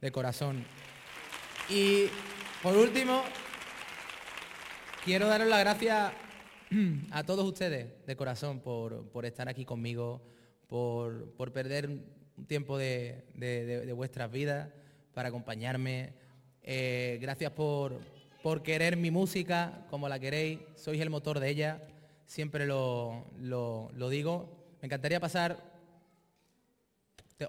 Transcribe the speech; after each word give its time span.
de 0.00 0.12
corazón. 0.12 0.64
Y 1.68 2.06
por 2.62 2.76
último, 2.76 3.22
quiero 5.04 5.26
daros 5.26 5.48
las 5.48 5.60
gracias 5.60 6.12
a 7.10 7.24
todos 7.24 7.44
ustedes 7.44 8.06
de 8.06 8.16
corazón 8.16 8.60
por, 8.60 9.24
estar 9.24 9.48
aquí 9.48 9.64
conmigo, 9.64 10.22
por, 10.68 11.52
perder 11.52 11.88
un 11.88 12.46
tiempo 12.46 12.78
de, 12.78 13.92
vuestras 13.96 14.30
vidas, 14.30 14.68
para 15.14 15.28
acompañarme. 15.28 16.12
Eh, 16.62 17.18
gracias 17.20 17.52
por, 17.52 18.00
por 18.42 18.62
querer 18.62 18.96
mi 18.96 19.10
música 19.10 19.86
como 19.88 20.08
la 20.08 20.18
queréis, 20.18 20.58
sois 20.74 21.00
el 21.00 21.10
motor 21.10 21.40
de 21.40 21.48
ella, 21.48 21.82
siempre 22.26 22.66
lo, 22.66 23.24
lo 23.40 24.08
digo. 24.08 24.76
Me 24.80 24.86
encantaría 24.86 25.20
pasar 25.20 25.75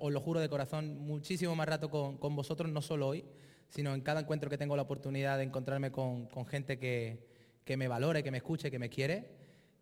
os 0.01 0.11
lo 0.11 0.19
juro 0.19 0.39
de 0.39 0.49
corazón, 0.49 0.99
muchísimo 0.99 1.55
más 1.55 1.67
rato 1.67 1.89
con, 1.89 2.35
vosotros, 2.35 2.71
no 2.71 2.81
solo 2.81 3.07
hoy, 3.07 3.23
sino 3.69 3.93
en 3.93 4.01
cada 4.01 4.21
encuentro 4.21 4.49
que 4.49 4.57
tengo 4.57 4.75
la 4.75 4.81
oportunidad 4.81 5.37
de 5.37 5.43
encontrarme 5.43 5.91
con, 5.91 6.27
gente 6.47 6.77
que, 6.77 7.77
me 7.77 7.87
valore, 7.87 8.23
que 8.23 8.31
me 8.31 8.37
escuche, 8.37 8.71
que 8.71 8.79
me 8.79 8.89
quiere. 8.89 9.31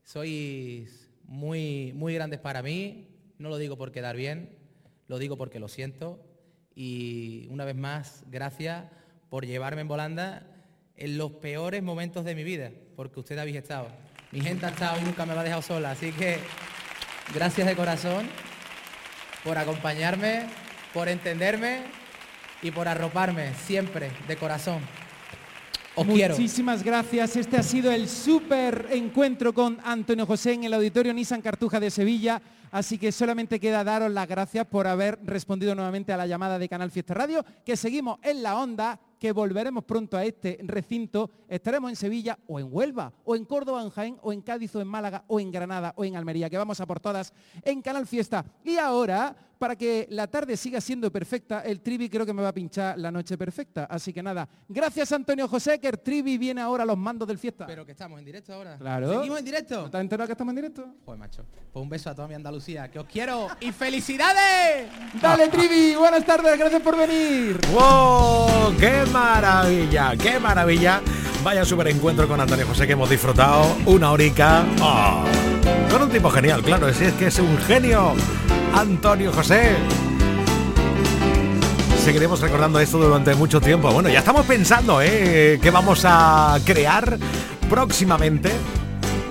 Sois 0.03 1.09
muy, 1.23 1.91
muy 1.93 2.13
grandes 2.13 2.39
para 2.39 2.61
mí, 2.61 3.07
no 3.39 3.49
lo 3.49 3.57
digo 3.57 3.77
por 3.77 3.91
quedar 3.91 4.15
bien, 4.15 4.57
lo 5.07 5.17
digo 5.17 5.37
porque 5.37 5.59
lo 5.59 5.67
siento. 5.67 6.19
Y 6.75 7.47
una 7.49 7.65
vez 7.65 7.75
más, 7.75 8.23
gracias 8.27 8.85
por 9.29 9.45
llevarme 9.45 9.81
en 9.81 9.87
volanda 9.87 10.47
en 10.97 11.17
los 11.17 11.31
peores 11.33 11.81
momentos 11.81 12.25
de 12.25 12.35
mi 12.35 12.43
vida, 12.43 12.71
porque 12.95 13.19
ustedes 13.19 13.41
habéis 13.41 13.57
estado. 13.57 13.87
Mi 14.31 14.41
gente 14.41 14.65
ha 14.65 14.69
estado 14.69 14.99
y 14.99 15.03
nunca 15.03 15.25
me 15.25 15.33
ha 15.33 15.43
dejado 15.43 15.61
sola, 15.61 15.91
así 15.91 16.11
que 16.11 16.37
gracias 17.33 17.67
de 17.67 17.75
corazón 17.75 18.27
por 19.45 19.57
acompañarme, 19.59 20.47
por 20.91 21.07
entenderme 21.07 21.83
y 22.63 22.71
por 22.71 22.87
arroparme 22.87 23.53
siempre 23.53 24.11
de 24.27 24.35
corazón. 24.35 24.81
Os 25.93 26.05
Muchísimas 26.05 26.83
gracias. 26.83 27.37
Este 27.37 27.55
ha 27.55 27.63
sido 27.63 27.91
el 27.91 28.09
súper 28.09 28.87
encuentro 28.91 29.53
con 29.53 29.79
Antonio 29.85 30.25
José 30.25 30.53
en 30.53 30.65
el 30.65 30.73
Auditorio 30.73 31.13
Nissan 31.13 31.41
Cartuja 31.41 31.79
de 31.79 31.89
Sevilla. 31.89 32.41
Así 32.71 32.97
que 32.97 33.13
solamente 33.13 33.59
queda 33.59 33.85
daros 33.85 34.11
las 34.11 34.27
gracias 34.27 34.65
por 34.65 34.87
haber 34.87 35.17
respondido 35.23 35.73
nuevamente 35.75 36.11
a 36.11 36.17
la 36.17 36.27
llamada 36.27 36.59
de 36.59 36.67
Canal 36.67 36.91
Fiesta 36.91 37.13
Radio, 37.13 37.45
que 37.63 37.77
seguimos 37.77 38.17
en 38.23 38.43
la 38.43 38.57
onda 38.57 38.99
que 39.19 39.31
volveremos 39.31 39.83
pronto 39.83 40.17
a 40.17 40.25
este 40.25 40.59
recinto. 40.63 41.29
Estaremos 41.47 41.89
en 41.89 41.95
Sevilla 41.95 42.37
o 42.47 42.59
en 42.59 42.67
Huelva, 42.69 43.13
o 43.23 43.35
en 43.35 43.45
Córdoba, 43.45 43.81
en 43.81 43.89
Jaén, 43.89 44.17
o 44.21 44.33
en 44.33 44.41
Cádiz, 44.41 44.75
o 44.75 44.81
en 44.81 44.87
Málaga, 44.87 45.23
o 45.27 45.39
en 45.39 45.51
Granada, 45.51 45.93
o 45.95 46.05
en 46.05 46.15
Almería, 46.15 46.49
que 46.49 46.57
vamos 46.57 46.79
a 46.79 46.85
por 46.85 46.99
todas 46.99 47.33
en 47.63 47.81
Canal 47.81 48.07
Fiesta. 48.07 48.45
Y 48.63 48.77
ahora, 48.77 49.35
para 49.57 49.75
que 49.75 50.07
la 50.09 50.27
tarde 50.27 50.57
siga 50.57 50.81
siendo 50.81 51.11
perfecta, 51.11 51.61
el 51.61 51.81
Trivi 51.81 52.09
creo 52.09 52.25
que 52.25 52.33
me 52.33 52.41
va 52.41 52.49
a 52.49 52.53
pinchar 52.53 52.97
la 52.97 53.11
noche 53.11 53.37
perfecta. 53.37 53.85
Así 53.85 54.13
que 54.13 54.21
nada, 54.21 54.47
gracias 54.67 55.11
Antonio 55.11 55.47
José, 55.47 55.79
que 55.79 55.87
el 55.87 55.99
Trivi 55.99 56.37
viene 56.37 56.61
ahora 56.61 56.83
a 56.83 56.85
los 56.85 56.97
mandos 56.97 57.27
del 57.27 57.37
fiesta. 57.37 57.65
Pero 57.65 57.85
que 57.85 57.91
estamos 57.93 58.19
en 58.19 58.25
directo 58.25 58.53
ahora. 58.53 58.77
Claro. 58.77 59.13
¿Seguimos 59.13 59.39
en 59.39 59.45
directo? 59.45 59.85
¿Estás 59.85 60.01
enterado 60.01 60.27
que 60.27 60.33
estamos 60.33 60.51
en 60.51 60.55
directo? 60.55 60.87
Pues 61.05 61.17
macho, 61.17 61.45
pues 61.71 61.81
un 61.81 61.89
beso 61.89 62.09
a 62.09 62.15
toda 62.15 62.27
mi 62.27 62.33
Andalucía, 62.33 62.89
que 62.89 62.99
os 62.99 63.05
quiero 63.05 63.47
y 63.59 63.71
felicidades. 63.71 64.87
Dale 65.21 65.47
Trivi, 65.49 65.95
buenas 65.95 66.25
tardes, 66.25 66.57
gracias 66.57 66.81
por 66.81 66.97
venir. 66.97 67.59
¡Wow! 67.73 68.75
¡Qué 68.79 69.03
maravilla! 69.11 70.15
¡Qué 70.17 70.39
maravilla! 70.39 71.01
Vaya 71.43 71.63
super 71.63 71.87
encuentro 71.87 72.27
con 72.27 72.39
Antonio 72.39 72.65
José 72.65 72.87
que 72.87 72.93
hemos 72.93 73.09
disfrutado. 73.09 73.77
Una 73.85 74.11
horica. 74.11 74.65
¡Oh! 74.81 75.23
Con 75.91 76.01
un 76.01 76.09
tipo 76.09 76.29
genial, 76.29 76.63
claro, 76.63 76.91
si 76.91 77.05
es 77.05 77.13
que 77.13 77.27
es 77.27 77.39
un 77.39 77.57
genio. 77.59 78.15
Antonio 78.75 79.31
José. 79.31 79.73
Seguiremos 82.03 82.41
recordando 82.41 82.79
esto 82.79 82.97
durante 82.97 83.33
mucho 83.33 83.61
tiempo. 83.61 83.89
Bueno, 83.91 84.09
ya 84.09 84.19
estamos 84.19 84.45
pensando, 84.45 85.01
¿eh? 85.01 85.59
Que 85.61 85.71
vamos 85.71 86.03
a 86.05 86.59
crear 86.65 87.17
próximamente 87.69 88.51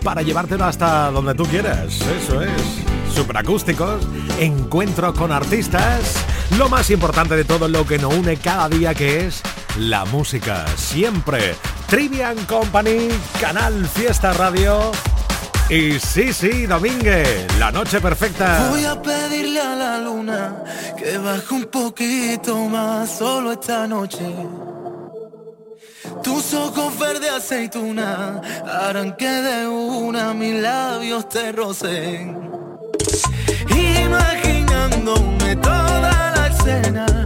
para 0.03 0.23
llevártelo 0.23 0.65
hasta 0.65 1.11
donde 1.11 1.35
tú 1.35 1.45
quieras. 1.45 2.01
Eso 2.23 2.43
es. 2.43 3.15
Superacústicos, 3.15 4.03
encuentro 4.41 5.15
con 5.15 5.31
artistas, 5.31 6.17
lo 6.59 6.69
más 6.69 6.91
importante 6.91 7.37
de 7.37 7.45
todo 7.45 7.69
lo 7.69 7.87
que 7.87 7.99
nos 7.99 8.13
une 8.13 8.37
cada 8.39 8.69
día 8.69 8.95
que 8.95 9.27
es 9.27 9.43
la 9.79 10.05
música. 10.07 10.65
Siempre. 10.77 11.55
Trivian 11.87 12.39
Company, 12.47 13.09
Canal 13.41 13.87
Fiesta 13.87 14.33
Radio 14.33 14.91
y 15.71 15.99
sí, 15.99 16.33
sí, 16.33 16.67
Domínguez, 16.67 17.47
la 17.59 17.71
noche 17.73 18.01
perfecta. 18.01 18.69
Voy 18.71 18.85
a 18.85 19.01
pedirle 19.01 19.61
a 19.61 19.75
la 19.75 19.99
luna 19.99 20.65
que 20.97 21.19
baje 21.19 21.55
un 21.55 21.65
poquito 21.65 22.57
más 22.69 23.19
solo 23.19 23.53
esta 23.53 23.87
noche. 23.87 24.25
Tus 26.23 26.55
ojos 26.55 26.99
verde 26.99 27.29
aceituna 27.31 28.41
harán 28.67 29.17
que 29.17 29.29
de 29.29 29.67
una 29.67 30.35
mis 30.35 30.55
labios 30.61 31.29
te 31.29 31.53
rocen. 31.53 32.51
Imaginándome 33.69 35.57
toda 35.57 36.33
la 36.37 36.47
escena 36.47 37.24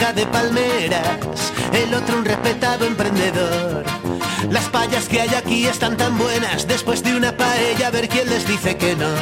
de 0.00 0.26
palmeras, 0.26 1.52
el 1.74 1.92
otro 1.92 2.16
un 2.16 2.24
respetado 2.24 2.86
emprendedor. 2.86 3.84
Las 4.48 4.64
payas 4.70 5.06
que 5.06 5.20
hay 5.20 5.28
aquí 5.34 5.66
están 5.66 5.98
tan 5.98 6.16
buenas, 6.16 6.66
después 6.66 7.02
de 7.04 7.14
una 7.14 7.36
paella 7.36 7.88
a 7.88 7.90
ver 7.90 8.08
quién 8.08 8.28
les 8.30 8.48
dice 8.48 8.78
que 8.78 8.96
no. 8.96 9.12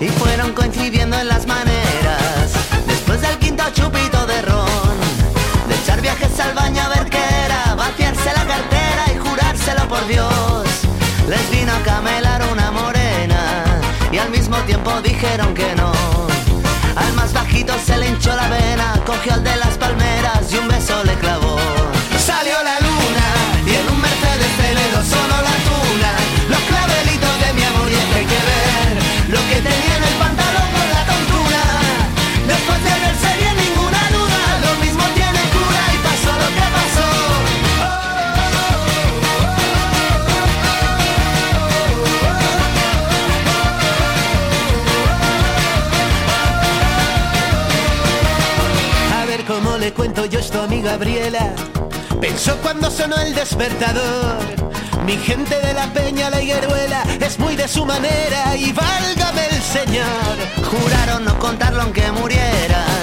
Y 0.00 0.08
fueron 0.08 0.52
coincidiendo 0.54 1.16
en 1.16 1.28
las 1.28 1.46
maneras, 1.46 2.52
después 2.84 3.20
del 3.20 3.38
quinto 3.38 3.62
chupito 3.72 4.26
de 4.26 4.42
ron, 4.42 4.98
de 5.68 5.74
echar 5.76 6.02
viajes 6.02 6.40
al 6.40 6.52
baño 6.52 6.82
a 6.82 6.88
ver 6.88 7.08
qué 7.08 7.22
era, 7.44 7.76
vaciarse 7.76 8.32
la 8.34 8.44
cartera 8.44 9.04
y 9.14 9.18
jurárselo 9.18 9.88
por 9.88 10.04
Dios. 10.08 10.66
Les 11.28 11.50
vino 11.52 11.72
a 11.72 11.78
camelar 11.84 12.42
una 12.52 12.72
morena 12.72 13.64
y 14.10 14.18
al 14.18 14.30
mismo 14.30 14.56
tiempo 14.62 15.00
dijeron 15.00 15.54
que 15.54 15.74
no. 15.76 16.16
Se 17.64 17.96
le 17.96 18.08
hinchó 18.08 18.34
la 18.36 18.48
vena, 18.48 19.00
cogió 19.06 19.32
al 19.32 19.42
de 19.42 19.56
las 19.56 19.78
palmeras 19.78 20.52
y 20.52 20.56
un 20.56 20.68
beso 20.68 21.02
le 21.04 21.14
clavó. 21.14 21.56
Salió 22.18 22.62
la 22.62 22.78
luna 22.80 22.85
cuento 50.06 50.26
yo 50.26 50.38
esto 50.38 50.62
a 50.62 50.68
mi 50.68 50.82
Gabriela. 50.82 51.52
Pensó 52.20 52.56
cuando 52.58 52.92
sonó 52.92 53.16
el 53.16 53.34
despertador. 53.34 54.36
Mi 55.04 55.16
gente 55.16 55.56
de 55.60 55.72
la 55.74 55.92
peña, 55.92 56.30
la 56.30 56.40
higueruela, 56.40 57.02
es 57.20 57.40
muy 57.40 57.56
de 57.56 57.66
su 57.66 57.84
manera 57.84 58.54
y 58.56 58.72
válgame 58.72 59.46
el 59.50 59.60
Señor. 59.60 60.32
Juraron 60.70 61.24
no 61.24 61.36
contarlo 61.40 61.82
aunque 61.82 62.08
murieran. 62.12 63.02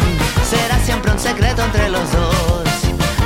Será 0.49 0.79
siempre 0.85 1.11
un 1.11 1.19
secreto 1.19 1.61
entre 1.61 1.89
los 1.89 2.09
dos. 2.09 2.69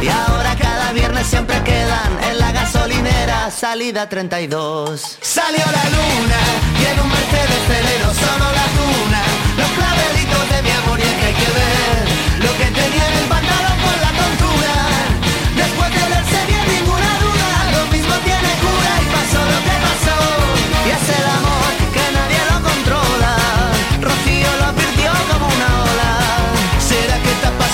Y 0.02 0.08
ahora 0.08 0.56
cada 0.56 0.92
viernes 0.94 1.28
siempre 1.28 1.62
quedan 1.64 2.12
en 2.32 2.40
la 2.40 2.52
gasolinera, 2.52 3.52
salida 3.52 4.10
32. 4.10 5.20
Salió 5.22 5.66
la 5.80 5.84
luna 5.96 6.40
y 6.82 6.86
en 6.92 7.00
un 7.00 7.10
Mercedes 7.10 7.62
Celero 7.68 8.12
sonó 8.26 8.52
la 8.60 8.68
tuna. 8.80 9.22
Los 9.56 9.70
clavelitos 9.78 10.50
de 10.50 10.62
mi 10.64 10.72
amor 10.72 11.00
y 11.00 11.04
es 11.04 11.14
que 11.20 11.26
hay 11.28 11.34
que 11.34 11.52
ver 11.52 12.18
lo 12.40 12.52
que 12.58 12.66
tenía 12.66 13.08
en 13.08 13.18
el 13.20 13.28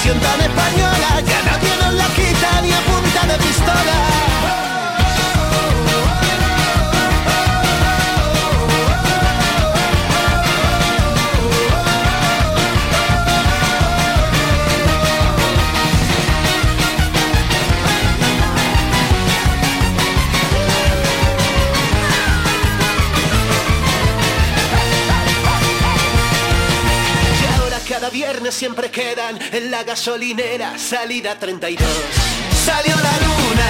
pasión 0.03 0.19
tan 0.19 0.41
española 0.41 1.21
ya 1.21 1.43
nadie 1.43 1.69
nos 1.81 1.93
la 1.93 2.07
quita 2.07 2.61
ni 2.61 2.71
a 2.73 2.81
punta 2.81 3.25
de 3.25 3.37
pistola? 3.37 4.32
Siempre 28.53 28.91
quedan 28.91 29.39
en 29.51 29.71
la 29.71 29.83
gasolinera, 29.83 30.77
salida 30.77 31.37
32. 31.39 31.87
Salió 32.63 32.95
la 32.95 33.15
luna 33.25 33.69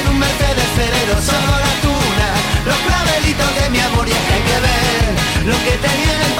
en 0.00 0.08
un 0.08 0.18
Mercedes 0.18 0.68
Ferrero, 0.74 1.20
solo 1.20 1.52
la 1.66 1.74
tuna, 1.82 2.28
los 2.64 2.76
clavelitos 2.78 3.62
de 3.62 3.70
mi 3.70 3.80
amor 3.80 4.08
y 4.08 4.12
hay 4.12 4.42
que 4.50 4.60
ver 4.60 5.46
lo 5.46 5.56
que 5.64 5.76
tenía 5.86 6.14
en 6.14 6.22
el 6.22 6.32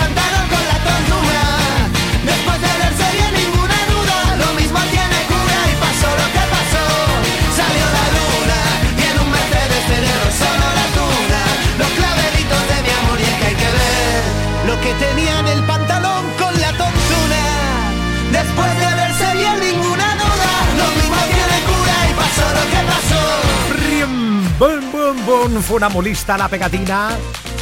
bum, 25.42 25.62
funamulista 25.62 26.36
la 26.36 26.48
pegatina. 26.48 27.10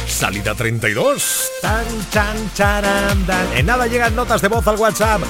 Salida 0.07 0.53
32. 0.53 1.51
Tan, 1.61 1.85
tan, 2.11 2.53
charan, 2.53 3.25
tan. 3.25 3.45
En 3.55 3.65
nada 3.65 3.87
llegan 3.87 4.15
notas 4.15 4.41
de 4.41 4.47
voz 4.47 4.67
al 4.67 4.77
WhatsApp. 4.77 5.21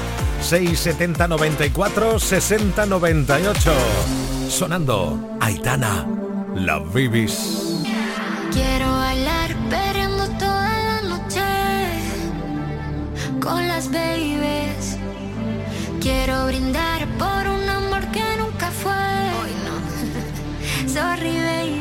670 0.41 1.27
94 1.27 2.19
60 2.19 2.85
98. 2.85 3.73
Sonando 4.49 5.37
Aitana, 5.39 6.05
la 6.55 6.79
Bibis. 6.79 7.83
Quiero 8.51 8.91
bailar 8.91 9.55
perreando 9.69 10.27
toda 10.37 10.77
la 10.89 11.01
noche 11.03 11.41
con 13.39 13.67
las 13.67 13.89
babies. 13.91 14.97
Quiero 16.01 16.47
brindar 16.47 17.07
por 17.17 17.47
un 17.47 17.69
amor 17.69 18.05
que 18.11 18.23
nunca 18.37 18.71
fue. 18.71 18.91
Hoy 18.91 19.53
no. 19.65 20.89
Sorry, 20.93 21.37
baby. 21.37 21.80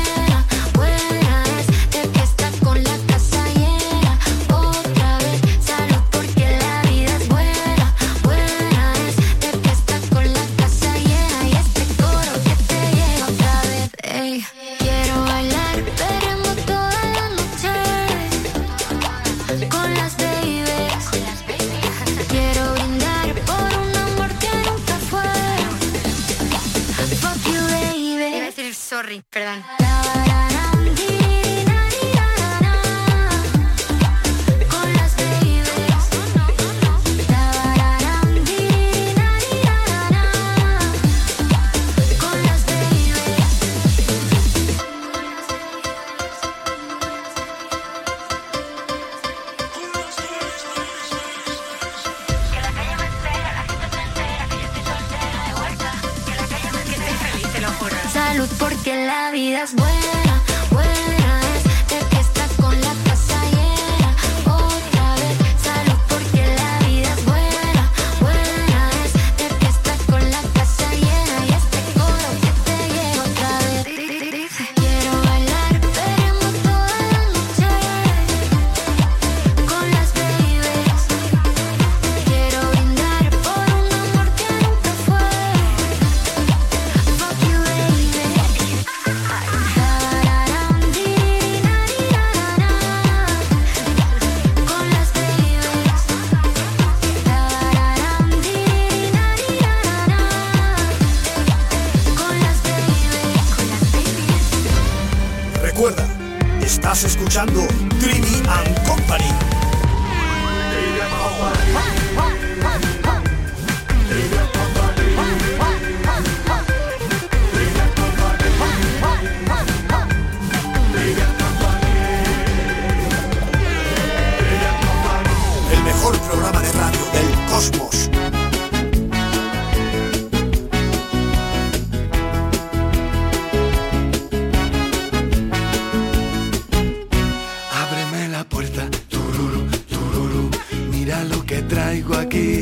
aquí. 142.31 142.60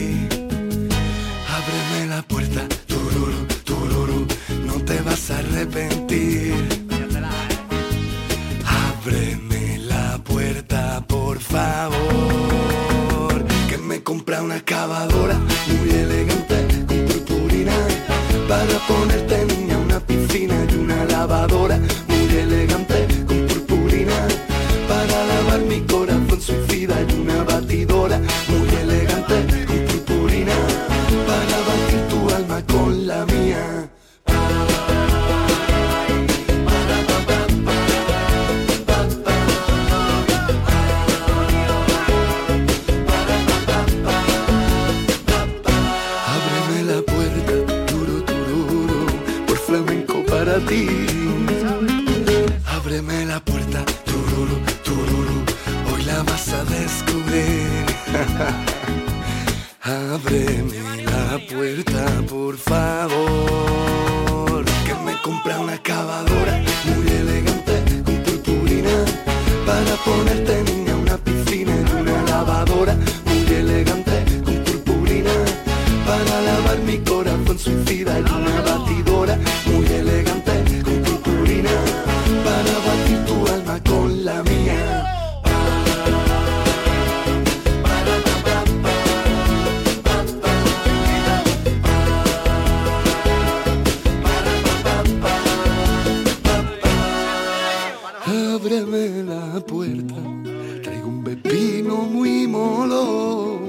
Traigo 100.84 101.08
un 101.08 101.24
pepino 101.24 101.96
muy 102.04 102.48
molo, 102.48 103.60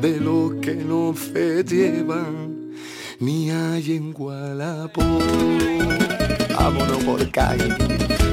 de 0.00 0.20
lo 0.20 0.60
que 0.60 0.74
no 0.74 1.14
se 1.16 1.64
llevan 1.64 2.54
ni 3.20 3.50
hay 3.50 3.96
en 3.96 4.12
Gualapo. 4.12 5.02
Vámonos 6.58 7.04
por 7.04 7.30
calle, 7.30 7.68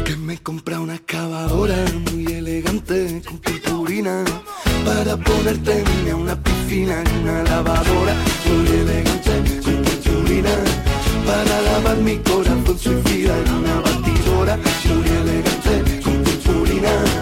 que 0.06 0.16
me 0.16 0.38
compra 0.38 0.80
una 0.80 0.96
excavadora 0.96 1.78
muy 2.12 2.26
elegante 2.26 3.22
con 3.28 3.38
purpurina 3.40 4.24
para 4.86 5.18
ponerte 5.18 5.84
niña 5.84 6.16
una 6.16 6.36
piscina 6.42 7.04
y 7.06 7.24
una 7.24 7.44
lavadora. 7.44 8.16
Muy 8.46 8.68
elegante 8.68 9.62
con 9.64 9.76
purpurina 9.84 10.56
para 11.26 11.62
lavar 11.62 11.98
mi 11.98 12.18
corazón 12.18 12.80
suicida 12.80 13.34
y 13.46 13.50
una 13.50 13.76
batidora. 13.82 14.58
Muy 14.86 15.08
elegante 15.08 16.02
con 16.02 16.24
purpurina 16.24 17.21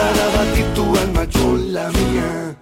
para 0.00 0.24
batir 0.36 0.66
tu 0.74 0.84
alma 0.96 1.24
con 1.26 1.72
la 1.74 1.86
mía. 1.90 2.56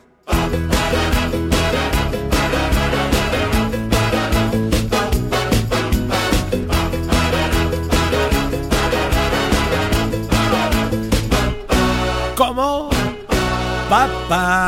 ¿Cómo? 12.37 12.91
Papá. 13.89 14.68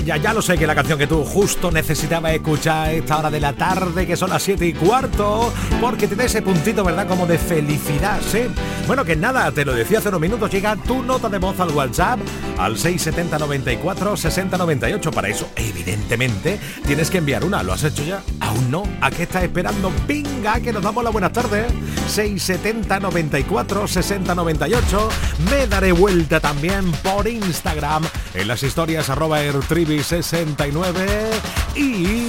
Ya, 0.00 0.16
ya, 0.16 0.32
lo 0.32 0.42
sé 0.42 0.58
que 0.58 0.66
la 0.66 0.74
canción 0.74 0.98
que 0.98 1.06
tú 1.06 1.24
justo 1.24 1.70
necesitabas 1.70 2.32
escuchar 2.32 2.88
a 2.88 2.92
esta 2.92 3.18
hora 3.18 3.30
de 3.30 3.38
la 3.38 3.52
tarde, 3.52 4.06
que 4.06 4.16
son 4.16 4.30
las 4.30 4.42
7 4.42 4.66
y 4.66 4.72
cuarto, 4.72 5.52
porque 5.80 6.08
te 6.08 6.16
da 6.16 6.24
ese 6.24 6.42
puntito, 6.42 6.82
¿verdad? 6.82 7.06
Como 7.06 7.26
de 7.26 7.38
felicidad, 7.38 8.20
¿sí? 8.20 8.40
Bueno, 8.88 9.04
que 9.04 9.14
nada, 9.14 9.52
te 9.52 9.64
lo 9.64 9.72
decía 9.72 9.98
hace 9.98 10.08
unos 10.08 10.20
minutos, 10.20 10.50
llega 10.50 10.74
tu 10.76 11.02
nota 11.02 11.28
de 11.28 11.38
voz 11.38 11.58
al 11.60 11.70
WhatsApp 11.70 12.18
al 12.58 12.76
670 12.76 13.38
94 13.38 14.16
60 14.16 14.58
98. 14.58 15.10
Para 15.12 15.28
eso, 15.28 15.48
evidentemente, 15.56 16.58
tienes 16.86 17.10
que 17.10 17.18
enviar 17.18 17.44
una. 17.44 17.62
¿Lo 17.62 17.72
has 17.72 17.84
hecho 17.84 18.04
ya? 18.04 18.22
¿Aún 18.40 18.70
no? 18.70 18.82
¿A 19.00 19.10
qué 19.10 19.22
estás 19.22 19.44
esperando? 19.44 19.92
Venga, 20.08 20.60
que 20.60 20.72
nos 20.72 20.82
damos 20.82 21.04
la 21.04 21.10
buenas 21.10 21.32
tardes. 21.32 21.66
670 22.08 23.00
94 23.00 23.88
60 23.88 24.34
98. 24.34 25.08
Me 25.50 25.66
daré 25.66 25.92
vuelta 25.92 26.40
también 26.40 26.90
por 27.02 27.26
Instagram 27.28 28.02
en 28.34 28.48
las 28.48 28.62
historias 28.62 29.08
arroba 29.08 29.40
ertribi69 29.84 31.76
y 31.76 32.28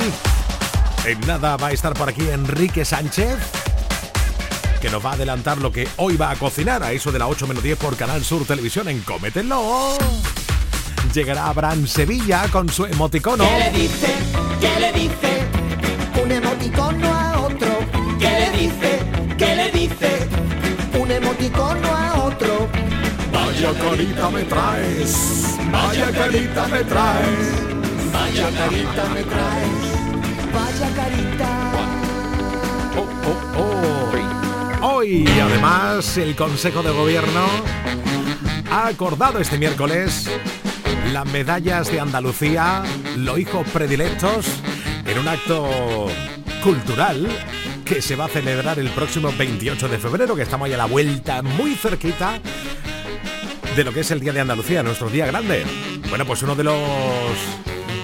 en 1.07 1.19
nada 1.27 1.57
va 1.57 1.67
a 1.67 1.71
estar 1.71 1.93
por 1.93 2.09
aquí 2.09 2.27
Enrique 2.29 2.83
Sánchez 2.83 3.37
que 4.81 4.89
nos 4.89 5.03
va 5.03 5.11
a 5.11 5.13
adelantar 5.13 5.57
lo 5.57 5.71
que 5.71 5.87
hoy 5.97 6.17
va 6.17 6.31
a 6.31 6.35
cocinar 6.35 6.83
a 6.83 6.91
eso 6.91 7.11
de 7.11 7.19
las 7.19 7.29
8 7.29 7.47
menos 7.47 7.63
10 7.63 7.77
por 7.77 7.95
Canal 7.95 8.23
Sur 8.23 8.45
Televisión 8.45 8.87
en 8.87 9.01
Cómetelo. 9.01 9.97
Llegará 11.13 11.47
Abraham 11.47 11.87
Sevilla 11.87 12.47
con 12.51 12.69
su 12.69 12.85
emoticono. 12.85 13.45
¿Qué 13.45 13.59
le 13.59 13.71
dice? 13.71 14.13
¿Qué 14.59 14.79
le 14.79 14.91
dice? 14.91 16.21
Un 16.23 16.31
emoticono 16.31 17.13
a 17.13 17.39
otro. 17.39 17.79
¿Qué 18.19 18.29
le 18.29 18.51
dice? 18.59 18.99
¿Qué 19.37 19.55
le 19.55 19.71
dice? 19.71 20.27
Un 20.99 21.11
emoticono 21.11 21.87
a 21.87 22.09
otro. 22.09 22.14
Vaya 23.55 23.73
carita 23.79 24.29
me 24.31 24.43
traes, 24.43 25.57
vaya 25.71 26.11
carita 26.11 26.67
me 26.67 26.83
traes, 26.83 27.53
vaya 28.11 28.49
carita 28.51 29.05
me 29.13 29.23
traes, 29.23 29.79
vaya 30.53 30.89
carita. 30.93 31.71
Oh, 32.97 33.07
oh, 33.29 34.11
oh. 34.81 34.95
Hoy, 34.97 35.25
además, 35.41 36.17
el 36.17 36.35
Consejo 36.35 36.83
de 36.83 36.91
Gobierno 36.91 37.45
ha 38.69 38.87
acordado 38.87 39.39
este 39.39 39.57
miércoles 39.57 40.29
las 41.13 41.25
medallas 41.25 41.89
de 41.89 42.01
Andalucía, 42.01 42.83
los 43.15 43.39
hijos 43.39 43.65
predilectos, 43.69 44.47
en 45.05 45.17
un 45.17 45.29
acto 45.29 46.07
cultural 46.61 47.29
que 47.85 48.01
se 48.01 48.17
va 48.17 48.25
a 48.25 48.27
celebrar 48.27 48.79
el 48.79 48.89
próximo 48.89 49.31
28 49.31 49.87
de 49.87 49.97
febrero, 49.97 50.35
que 50.35 50.41
estamos 50.41 50.65
ahí 50.65 50.73
a 50.73 50.77
la 50.77 50.87
vuelta, 50.87 51.41
muy 51.41 51.75
cerquita 51.75 52.41
de 53.75 53.83
lo 53.83 53.91
que 53.91 54.01
es 54.01 54.11
el 54.11 54.21
Día 54.21 54.31
de 54.31 54.39
Andalucía, 54.39 54.83
nuestro 54.83 55.09
día 55.09 55.25
grande. 55.25 55.65
Bueno, 56.09 56.25
pues 56.25 56.41
uno 56.43 56.55
de 56.55 56.63
los 56.63 56.79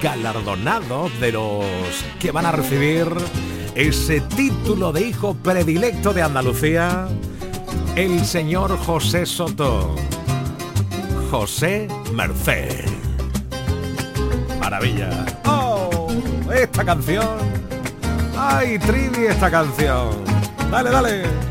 galardonados, 0.02 1.18
de 1.22 1.32
los 1.32 1.66
que 2.20 2.32
van 2.32 2.46
a 2.46 2.52
recibir 2.52 3.08
ese 3.76 4.20
título 4.22 4.92
de 4.92 5.08
hijo 5.08 5.34
predilecto 5.36 6.14
de 6.14 6.24
Andalucía, 6.24 7.08
el 7.96 8.26
señor 8.26 8.78
José 8.80 9.26
Soto. 9.26 9.96
José 11.30 11.88
Merced. 12.14 12.86
Maravilla. 14.60 15.26
¡Oh! 15.46 16.10
Esta 16.54 16.84
canción. 16.84 17.38
¡Ay, 18.38 18.78
Trivi, 18.80 19.28
esta 19.28 19.50
canción! 19.50 20.10
Dale, 20.70 20.90
dale. 20.90 21.51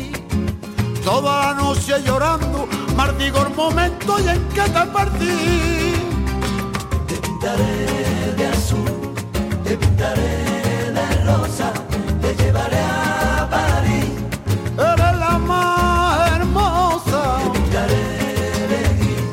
Toda 1.03 1.47
la 1.47 1.53
noche 1.55 1.93
llorando, 2.05 2.67
mardigo 2.95 3.41
el 3.45 3.55
momento 3.55 4.19
y 4.19 4.27
en 4.29 4.47
que 4.49 4.61
te 4.61 4.85
perdí. 4.95 5.95
Te 7.07 7.15
pintaré 7.15 8.33
de 8.37 8.47
azul, 8.47 9.13
te 9.63 9.77
pintaré 9.77 10.91
de 10.93 11.25
rosa, 11.25 11.73
te 12.21 12.35
llevaré 12.35 12.77
a 12.77 13.47
París. 13.49 14.11
Eres 14.77 15.17
la 15.17 15.37
más 15.39 16.31
hermosa. 16.33 17.39
Te 17.43 17.49
pintaré 17.59 18.03
de 18.71 18.81
gris, 18.99 19.25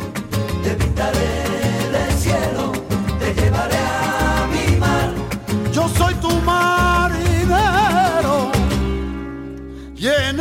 te 0.63 0.71
pintaré 0.71 1.31
del 1.93 2.13
cielo, 2.19 2.73
te 3.21 3.35
llevaré 3.35 3.79
a 3.79 4.47
mi 4.53 4.77
mar. 4.77 5.09
Yo 5.73 5.87
soy 5.89 6.15
tu 6.15 6.31
marinero 6.51 8.37
y 9.97 10.07
en 10.07 10.41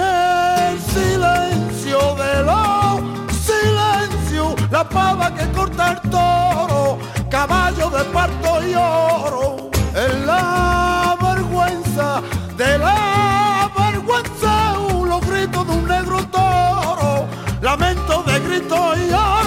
el 0.70 0.80
silencio 0.82 2.16
de 2.16 2.44
los 2.44 3.02
silencios 3.46 4.56
la 4.70 4.84
pava 4.84 5.34
que 5.34 5.50
corta 5.52 5.94
el 5.94 6.10
toro, 6.10 6.98
caballo 7.30 7.90
de 7.90 8.04
parto 8.06 8.68
y 8.68 8.76
oro, 8.76 9.70
en 9.96 10.28
la 10.28 11.18
vergüenza 11.22 12.22
de 12.58 12.78
la 12.78 13.72
vergüenza, 13.78 14.74
los 15.12 15.22
gritos 15.28 15.68
de 15.68 15.74
un 15.74 15.88
negro 15.88 16.18
toro, 16.28 17.28
lamento 17.62 18.24
de 18.24 18.40
grito 18.40 18.76
y 18.98 19.14
oro. 19.14 19.47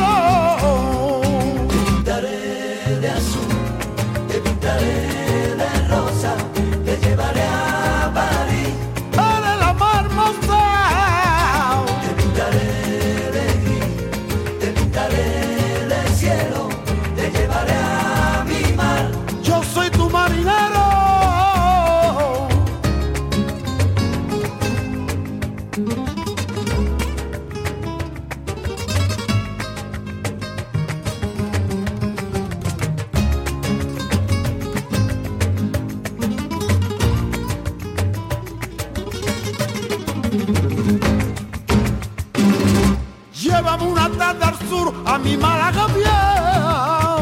A 45.10 45.18
mi 45.18 45.36
Málaga 45.36 45.86
vieja. 45.88 47.18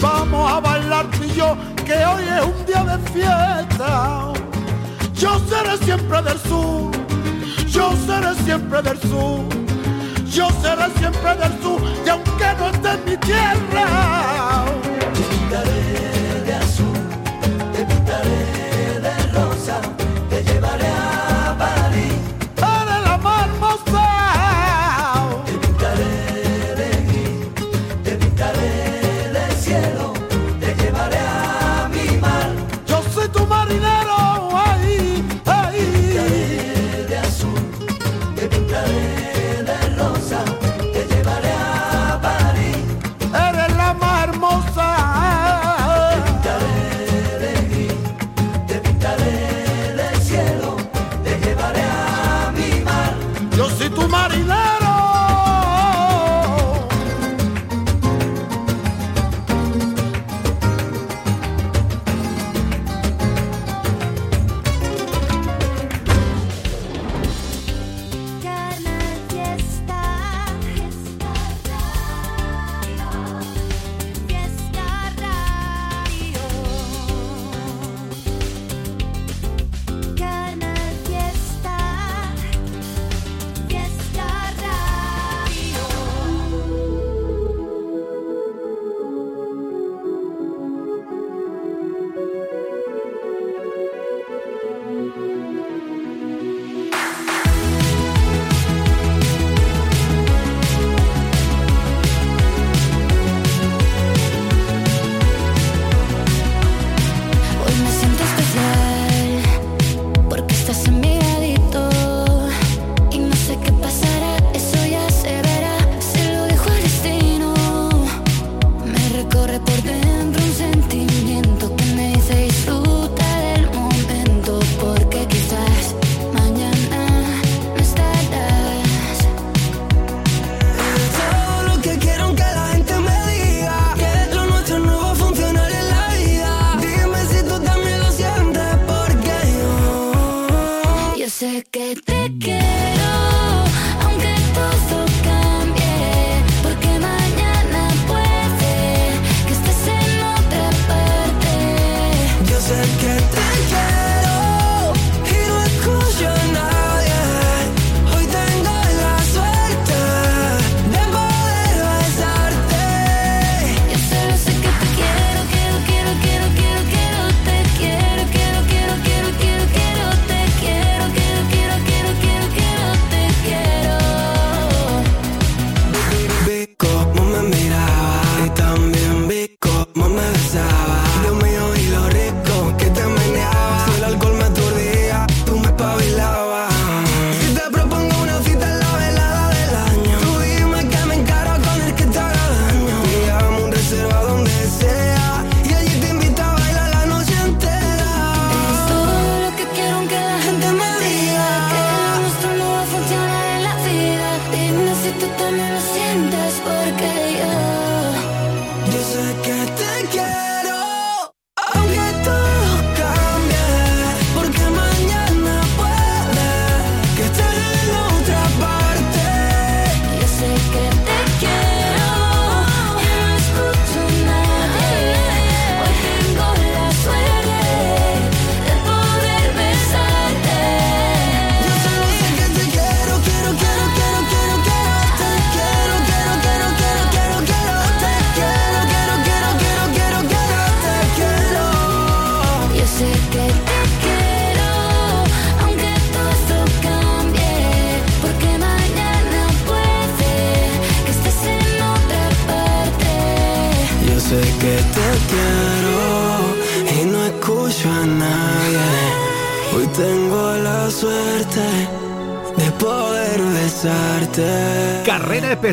Vamos 0.00 0.52
a 0.52 0.60
bailar 0.60 1.06
tú 1.10 1.24
y 1.24 1.32
yo, 1.34 1.56
que 1.84 1.92
hoy 1.92 2.24
es 2.24 2.44
un 2.44 2.66
día 2.66 2.82
de 2.84 2.98
fiesta. 3.10 4.32
Yo 5.14 5.38
seré 5.48 5.76
siempre 5.84 6.22
del 6.22 6.38
sur, 6.40 6.90
yo 7.68 7.92
seré 8.06 8.34
siempre 8.44 8.82
del 8.82 8.98
sur, 9.00 9.44
yo 10.26 10.48
seré 10.62 10.86
siempre 10.98 11.34
del 11.36 11.62
sur, 11.62 11.80
y 12.04 12.08
aunque 12.08 12.48
no 12.58 12.70
esté 12.70 12.90
en 12.92 13.04
mi 13.04 13.16
tierra. 13.18 14.03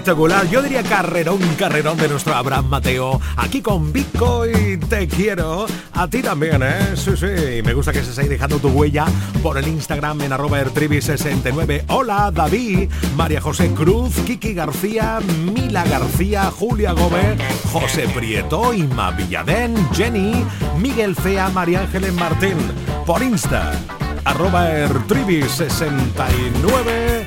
Espectacular, 0.01 0.49
yo 0.49 0.63
diría 0.63 0.81
carrerón, 0.81 1.37
carrerón 1.59 1.95
de 1.95 2.09
nuestro 2.09 2.33
Abraham 2.33 2.69
Mateo. 2.69 3.21
Aquí 3.37 3.61
con 3.61 3.93
Bitcoin 3.93 4.79
te 4.79 5.07
quiero. 5.07 5.67
A 5.93 6.07
ti 6.07 6.23
también, 6.23 6.63
¿eh? 6.63 6.95
Sí, 6.95 7.11
sí. 7.15 7.61
Me 7.63 7.75
gusta 7.75 7.91
que 7.91 7.99
estés 7.99 8.17
ahí 8.17 8.27
dejando 8.27 8.57
tu 8.57 8.69
huella 8.69 9.05
por 9.43 9.59
el 9.59 9.67
Instagram 9.67 10.21
en 10.21 10.33
arroba 10.33 10.57
69 10.63 11.85
Hola, 11.89 12.31
David, 12.33 12.89
María 13.15 13.41
José 13.41 13.69
Cruz, 13.75 14.15
Kiki 14.25 14.55
García, 14.55 15.19
Mila 15.53 15.83
García, 15.83 16.45
Julia 16.45 16.93
Gómez, 16.93 17.39
José 17.71 18.07
Prieto, 18.07 18.73
Inma 18.73 19.11
Villadén, 19.11 19.75
Jenny, 19.93 20.43
Miguel 20.79 21.15
Fea, 21.15 21.49
María 21.49 21.81
Ángeles 21.81 22.13
Martín. 22.13 22.57
Por 23.05 23.21
Insta, 23.21 23.73
arroba 24.25 24.67
69 25.47 27.20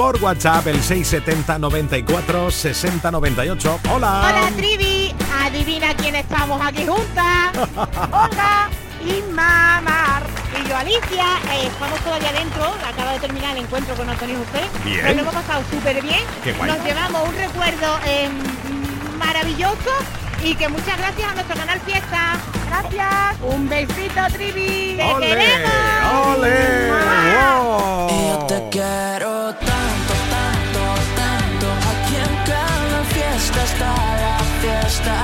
por 0.00 0.16
WhatsApp 0.22 0.66
el 0.68 0.82
670 0.82 1.58
94 1.58 2.50
60 2.50 3.10
98. 3.10 3.80
Hola. 3.92 4.30
Hola 4.30 4.50
Trivi, 4.56 5.14
adivina 5.42 5.94
quién 5.94 6.16
estamos 6.16 6.58
aquí 6.64 6.86
juntas. 6.86 7.52
Hola. 8.10 8.70
Y 9.04 9.20
Mamar 9.30 10.22
y 10.58 10.66
yo 10.66 10.74
Alicia, 10.74 11.26
eh, 11.52 11.66
estamos 11.66 12.00
todavía 12.00 12.32
dentro, 12.32 12.64
acaba 12.82 13.12
de 13.12 13.18
terminar 13.18 13.54
el 13.54 13.64
encuentro 13.64 13.94
con 13.94 14.08
Antonio 14.08 14.38
José. 14.38 14.64
Bien. 14.86 15.04
Nos 15.04 15.16
lo 15.16 15.20
hemos 15.20 15.34
pasado 15.34 15.62
súper 15.70 16.00
bien. 16.00 16.22
Nos 16.66 16.82
llevamos 16.82 17.28
un 17.28 17.34
recuerdo 17.34 17.98
em, 18.06 18.32
maravilloso 19.18 19.90
y 20.42 20.54
que 20.54 20.66
muchas 20.70 20.96
gracias 20.96 21.30
a 21.30 21.34
nuestro 21.34 21.56
canal 21.56 21.78
Fiesta. 21.80 22.38
Gracias. 22.68 23.36
Un 23.42 23.68
besito, 23.68 24.20
Trivi. 24.32 24.94
Te 24.96 25.04
¡Ole! 25.04 25.26
queremos. 25.26 25.70
¡Ole! 26.38 26.88
Y 28.08 28.28
yo 28.28 28.46
te 28.46 28.68
quiero 28.70 29.79
fiesta 33.52 33.64
está 33.64 33.94
la 34.16 34.38
fiesta. 34.60 35.16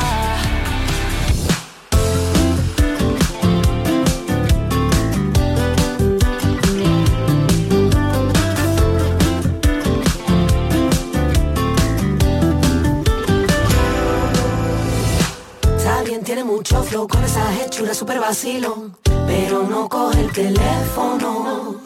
Bien, 16.04 16.22
tiene 16.22 16.44
mucho 16.44 16.84
flow 16.84 17.08
con 17.08 17.24
esa 17.24 17.52
hechura 17.54 17.92
super 17.92 18.20
vacilón, 18.20 18.96
pero 19.26 19.64
no 19.64 19.88
coge 19.88 20.20
el 20.20 20.30
teléfono. 20.30 21.80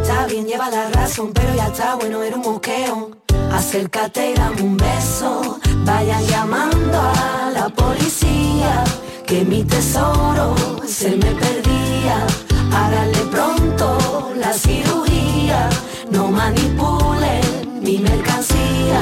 Está 0.00 0.26
bien, 0.26 0.46
lleva 0.46 0.70
la 0.70 0.88
razón, 0.88 1.30
pero 1.34 1.54
ya 1.54 1.66
está 1.66 1.94
bueno, 1.96 2.22
era 2.22 2.36
un 2.36 2.42
moqueo. 2.42 3.23
Acércate 3.52 4.30
y 4.30 4.34
dame 4.34 4.62
un 4.62 4.76
beso. 4.76 5.58
Vayan 5.84 6.24
llamando 6.26 6.98
a 7.00 7.50
la 7.52 7.68
policía, 7.68 8.84
que 9.26 9.44
mi 9.44 9.64
tesoro 9.64 10.54
se 10.86 11.10
me 11.10 11.30
perdía. 11.42 12.26
Háganle 12.72 13.22
pronto 13.30 14.32
la 14.36 14.52
cirugía, 14.52 15.68
no 16.10 16.28
manipulen 16.28 17.80
mi 17.82 17.98
mercancía. 17.98 19.00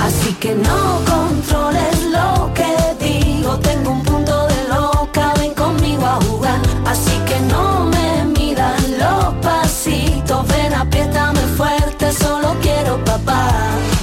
Así 0.00 0.32
que 0.34 0.54
no 0.54 1.00
controles 1.12 1.96
lo 2.16 2.52
que 2.54 2.72
digo, 3.04 3.58
tengo 3.58 3.90
un 3.90 4.02
punto 4.02 4.46
de 4.46 4.68
loca, 4.68 5.34
ven 5.38 5.54
conmigo 5.54 6.06
a 6.06 6.18
jugar. 6.26 6.60
Así 6.86 7.16
que 7.26 7.38
no 7.52 7.55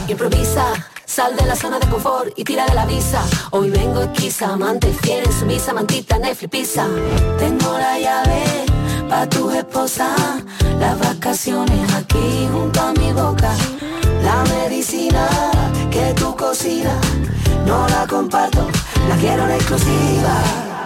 Improvisa, 0.07 0.65
sal 1.05 1.35
de 1.35 1.45
la 1.45 1.55
zona 1.55 1.79
de 1.79 1.87
confort 1.87 2.33
y 2.37 2.43
tira 2.43 2.65
de 2.65 2.73
la 2.75 2.85
visa. 2.85 3.21
Hoy 3.51 3.69
vengo 3.69 4.01
esquiza, 4.01 4.53
amante 4.53 4.93
fiel 5.01 5.25
en 5.25 5.31
su 5.31 5.45
misa, 5.45 5.73
mantita, 5.73 6.17
Netflix, 6.19 6.49
pizza. 6.49 6.87
Tengo 7.39 7.77
la 7.77 7.97
llave 7.97 8.43
pa' 9.09 9.27
tu 9.27 9.49
esposa, 9.51 10.15
las 10.79 10.99
vacaciones 10.99 11.93
aquí 11.93 12.47
junto 12.51 12.81
a 12.81 12.93
mi 12.93 13.11
boca. 13.13 13.51
La 14.23 14.43
medicina 14.55 15.27
que 15.89 16.13
tú 16.13 16.35
cocinas, 16.35 17.01
no 17.65 17.87
la 17.87 18.05
comparto, 18.07 18.67
la 19.09 19.15
quiero 19.15 19.45
en 19.45 19.51
exclusiva. 19.51 20.35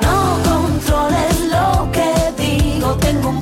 No 0.02 0.38
controles 0.50 1.40
lo 1.52 1.92
que 1.92 2.12
digo, 2.44 2.96
tengo 2.96 3.30
un 3.30 3.42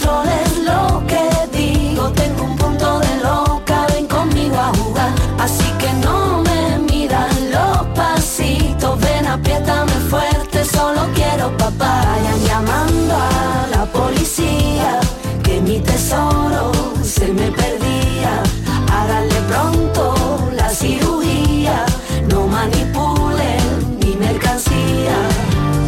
controles 0.00 0.58
lo 0.64 1.02
que 1.06 1.58
digo, 1.58 2.10
tengo 2.12 2.44
un 2.44 2.56
punto 2.56 3.00
de 3.00 3.16
loca, 3.22 3.86
ven 3.92 4.06
conmigo 4.06 4.56
a 4.56 4.72
jugar. 4.78 5.12
Así 5.38 5.64
que 5.78 5.92
no 6.04 6.42
me 6.42 6.78
midan 6.90 7.30
los 7.50 7.86
pasitos, 7.94 8.98
ven 9.00 9.26
apriétame 9.26 9.92
fuerte, 10.08 10.64
solo 10.64 11.02
quiero 11.14 11.56
papá. 11.56 12.04
Vayan 12.06 12.40
llamando 12.44 13.14
a 13.14 13.66
la 13.76 13.84
policía, 13.86 15.00
que 15.42 15.60
mi 15.60 15.80
tesoro 15.80 16.72
se 17.02 17.28
me 17.28 17.50
perdía. 17.50 18.42
Háganle 18.92 19.40
pronto 19.48 20.14
la 20.54 20.68
cirugía, 20.70 21.84
no 22.28 22.46
manipulen 22.46 23.98
mi 24.02 24.14
mercancía. 24.16 25.16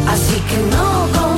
Así 0.07 0.39
que 0.49 0.57
no 0.75 1.32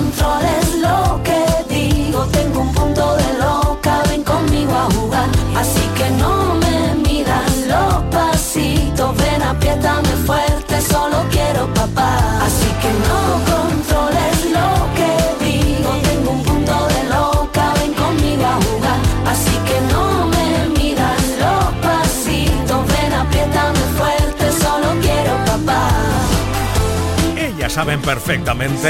saben 27.76 28.02
perfectamente 28.02 28.90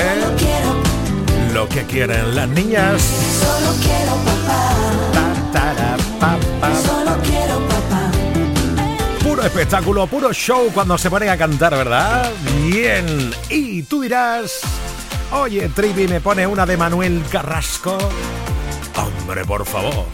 lo 1.56 1.68
que 1.68 1.84
quieren 1.86 2.36
las 2.36 2.48
niñas. 2.50 3.02
Solo 3.02 3.74
quiero 3.82 4.16
papá. 4.18 5.98
Solo 6.86 7.18
quiero 7.24 7.60
papá. 7.68 8.12
Puro 9.24 9.42
espectáculo, 9.42 10.06
puro 10.06 10.32
show 10.32 10.70
cuando 10.72 11.00
se 11.00 11.10
ponen 11.10 11.30
a 11.30 11.38
cantar, 11.38 11.74
¿verdad? 11.74 12.32
Bien. 12.62 13.34
Y 13.50 13.82
tú 13.82 14.02
dirás, 14.02 14.62
oye, 15.32 15.68
Trivi 15.70 16.08
me 16.08 16.22
pone 16.22 16.46
una 16.46 16.68
de 16.68 16.78
Manuel 16.78 17.24
Carrasco. 17.32 17.98
Hombre, 18.96 19.46
por 19.46 19.66
favor. 19.66 20.06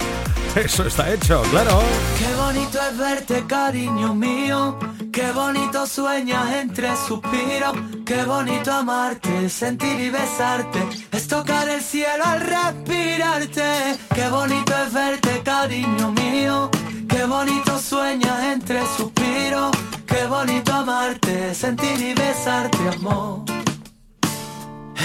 Eso 0.55 0.87
está 0.87 1.11
hecho, 1.11 1.41
claro. 1.51 1.81
Qué 2.17 2.33
bonito 2.35 2.79
es 2.89 2.97
verte, 2.97 3.43
cariño 3.47 4.15
mío. 4.15 4.79
Qué 5.11 5.29
bonito 5.33 5.85
sueñas 5.85 6.53
entre 6.55 6.95
suspiros. 6.95 7.75
Qué 8.11 8.25
bonito 8.25 8.73
amarte, 8.73 9.47
sentir 9.47 9.97
y 9.97 10.09
besarte. 10.09 10.85
Es 11.13 11.29
tocar 11.29 11.69
el 11.69 11.79
cielo 11.79 12.25
al 12.25 12.41
respirarte. 12.41 13.97
Qué 14.13 14.27
bonito 14.27 14.73
es 14.85 14.91
verte, 14.91 15.41
cariño 15.45 16.11
mío. 16.11 16.69
Qué 17.07 17.23
bonito 17.23 17.79
sueñas 17.79 18.43
entre 18.51 18.81
suspiros. 18.97 19.71
Qué 20.05 20.25
bonito 20.25 20.73
amarte, 20.73 21.55
sentir 21.55 22.01
y 22.01 22.13
besarte, 22.13 22.79
amor. 22.97 23.45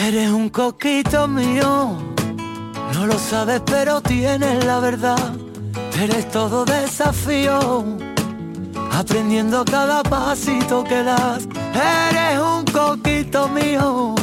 Eres 0.04 0.28
un 0.30 0.48
coquito 0.48 1.28
mío. 1.28 1.96
No 2.92 3.06
lo 3.06 3.18
sabes, 3.20 3.62
pero 3.66 4.00
tienes 4.00 4.64
la 4.64 4.80
verdad. 4.80 5.32
Eres 6.02 6.28
todo 6.32 6.64
desafío. 6.64 8.15
Aprendiendo 8.92 9.64
cada 9.64 10.02
pasito 10.02 10.84
que 10.84 11.02
das. 11.02 11.46
Eres 11.74 12.38
un 12.40 12.64
coquito 12.64 13.48
mío. 13.48 14.14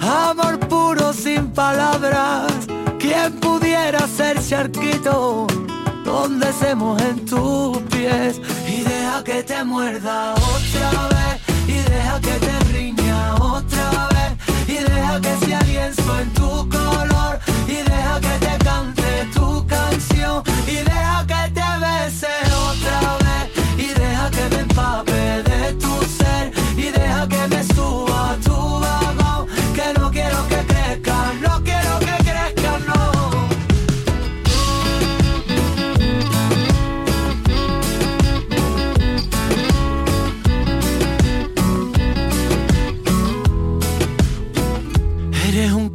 Amor 0.00 0.58
puro 0.68 1.12
sin 1.12 1.50
palabras. 1.52 2.52
¿Quién 2.98 3.38
pudiera 3.40 4.06
ser 4.06 4.40
charquito? 4.46 5.46
Donde 6.04 6.52
se 6.52 6.74
mojen 6.74 7.24
tus 7.24 7.78
pies. 7.90 8.40
Y 8.66 8.82
deja 8.82 9.22
que 9.24 9.42
te 9.42 9.64
muerda 9.64 10.34
otra 10.34 11.08
vez. 11.08 11.40
Y 11.66 11.90
deja 11.90 12.20
que 12.20 12.34
te 12.46 12.58
riña 12.72 13.34
otra 13.36 14.08
vez. 14.14 14.68
Y 14.68 14.78
deja 14.82 15.20
que 15.20 15.46
sea 15.46 15.60
lienzo 15.62 16.20
en 16.20 16.32
tu 16.34 16.68
color. 16.68 17.38
Y 17.66 17.76
deja 17.76 18.20
que 18.20 18.46
te 18.46 18.57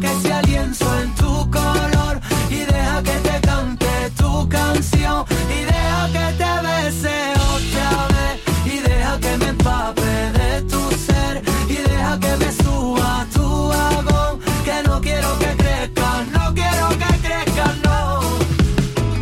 que 0.00 0.08
sea 0.22 0.42
lienzo 0.42 0.86
en 1.00 1.14
tu 1.14 1.50
color, 1.50 2.20
y 2.50 2.60
deja 2.64 3.02
que 3.02 3.12
te 3.12 3.40
cante 3.40 4.10
tu 4.16 4.48
canción, 4.48 5.24
y 5.48 5.64
deja 5.64 6.08
que 6.12 6.26
te 6.40 6.52
bese 6.66 7.32
otra 7.54 8.08
vez, 8.14 8.74
y 8.74 8.78
deja 8.80 9.20
que 9.20 9.36
me 9.38 9.48
empape 9.48 10.02
de 10.02 10.62
tu 10.62 10.80
ser, 11.06 11.42
y 11.68 11.76
deja 11.76 12.18
que 12.18 12.36
me 12.36 12.52
suba 12.52 13.26
tu 13.32 13.68
vagón, 13.68 14.40
que 14.64 14.82
no 14.88 15.00
quiero 15.00 15.38
que 15.38 15.56
crezca, 15.62 16.24
no 16.32 16.54
quiero 16.54 16.88
que 16.88 17.18
crezca, 17.26 17.74
no. 17.84 18.20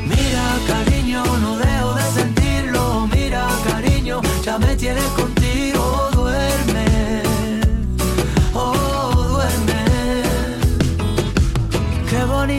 Mira, 0.06 0.44
cariño, 0.66 1.22
no 1.42 1.58
dejo 1.58 1.94
de 1.94 2.12
sentirlo. 2.12 3.08
Mira, 3.08 3.46
cariño, 3.68 4.22
ya 4.42 4.58
me 4.58 4.74
tienes 4.76 5.04
contigo. 5.04 5.31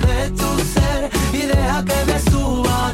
de 0.00 0.30
tu 0.30 0.58
ser. 0.74 1.10
Y 1.32 1.46
deja 1.46 1.84
que 1.84 2.04
me 2.06 2.18
suba 2.30 2.92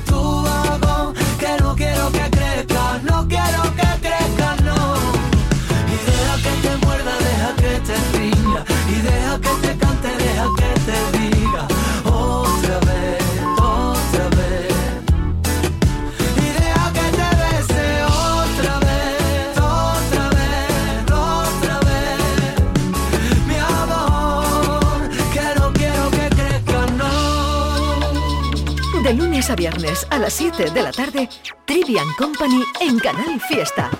viernes 29.61 30.07
a 30.09 30.19
las 30.19 30.33
7 30.33 30.71
de 30.71 30.83
la 30.83 30.91
tarde, 30.91 31.29
Trivian 31.67 32.07
Company 32.17 32.63
en 32.81 32.99
Canal 32.99 33.39
Fiesta. 33.43 33.91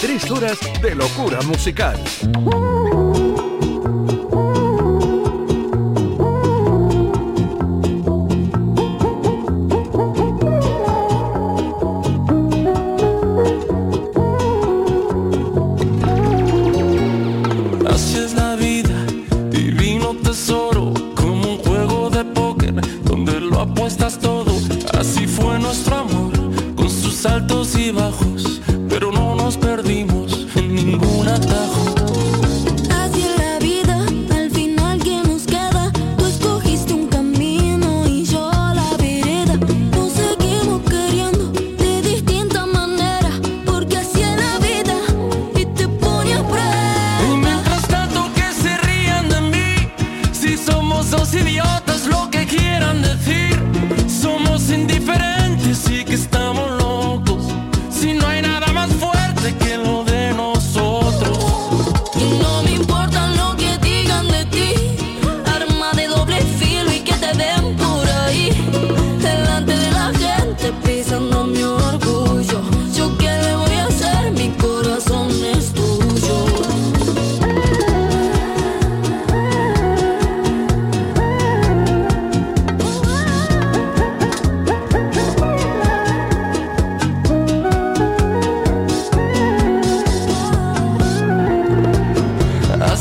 Tres 0.00 0.28
horas 0.28 0.58
de 0.82 0.92
locura 0.96 1.40
musical. 1.42 1.96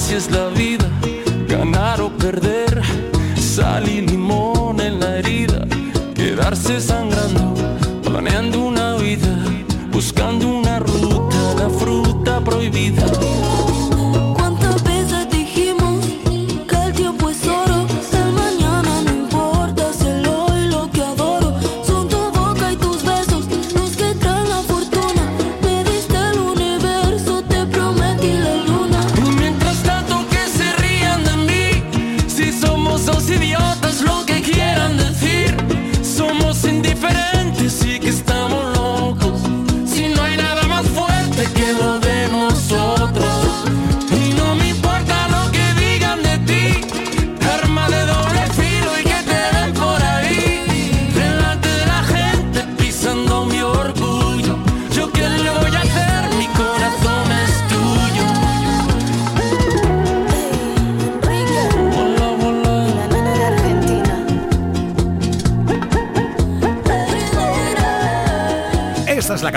así 0.08 0.16
es 0.16 0.32
la 0.32 0.48
vida, 0.48 0.90
ganar 1.50 2.00
o 2.00 2.10
perder, 2.10 2.82
sal 3.36 3.90
y 3.90 4.00
limón 4.00 4.80
en 4.80 5.02
la 5.02 5.18
herida, 5.18 5.68
quedarse 6.16 6.80
sangrando. 6.80 7.47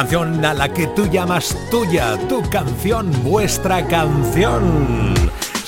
Canción 0.01 0.43
a 0.47 0.55
la 0.55 0.73
que 0.73 0.87
tú 0.87 1.11
llamas 1.11 1.55
tuya, 1.71 2.17
tu 2.27 2.41
canción, 2.49 3.13
vuestra 3.23 3.87
canción. 3.87 5.15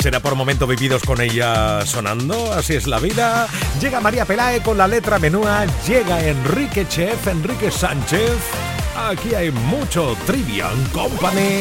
¿Será 0.01 0.21
por 0.21 0.35
momentos 0.37 0.67
vividos 0.67 1.03
con 1.03 1.21
ella 1.21 1.85
sonando? 1.85 2.51
Así 2.51 2.73
es 2.73 2.87
la 2.87 2.99
vida. 2.99 3.47
Llega 3.79 4.01
María 4.01 4.25
Pelae 4.25 4.63
con 4.63 4.79
la 4.79 4.89
letra 4.89 5.19
menúa. 5.19 5.67
Llega 5.87 6.27
Enrique 6.27 6.89
Chef, 6.89 7.27
Enrique 7.27 7.71
Sánchez. 7.71 8.39
Aquí 8.97 9.35
hay 9.35 9.51
mucho 9.51 10.17
Trivian 10.25 10.83
Company. 10.95 11.61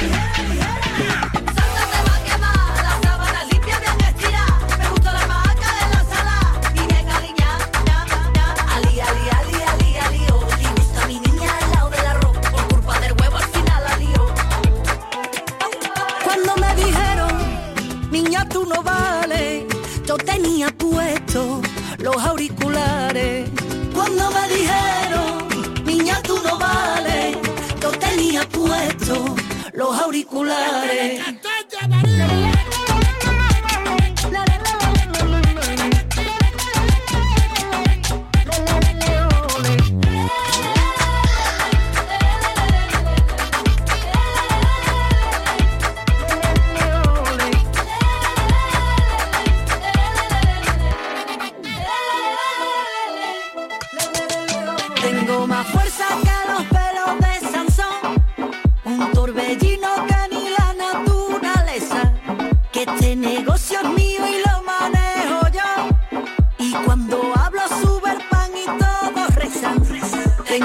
Los 30.33 31.40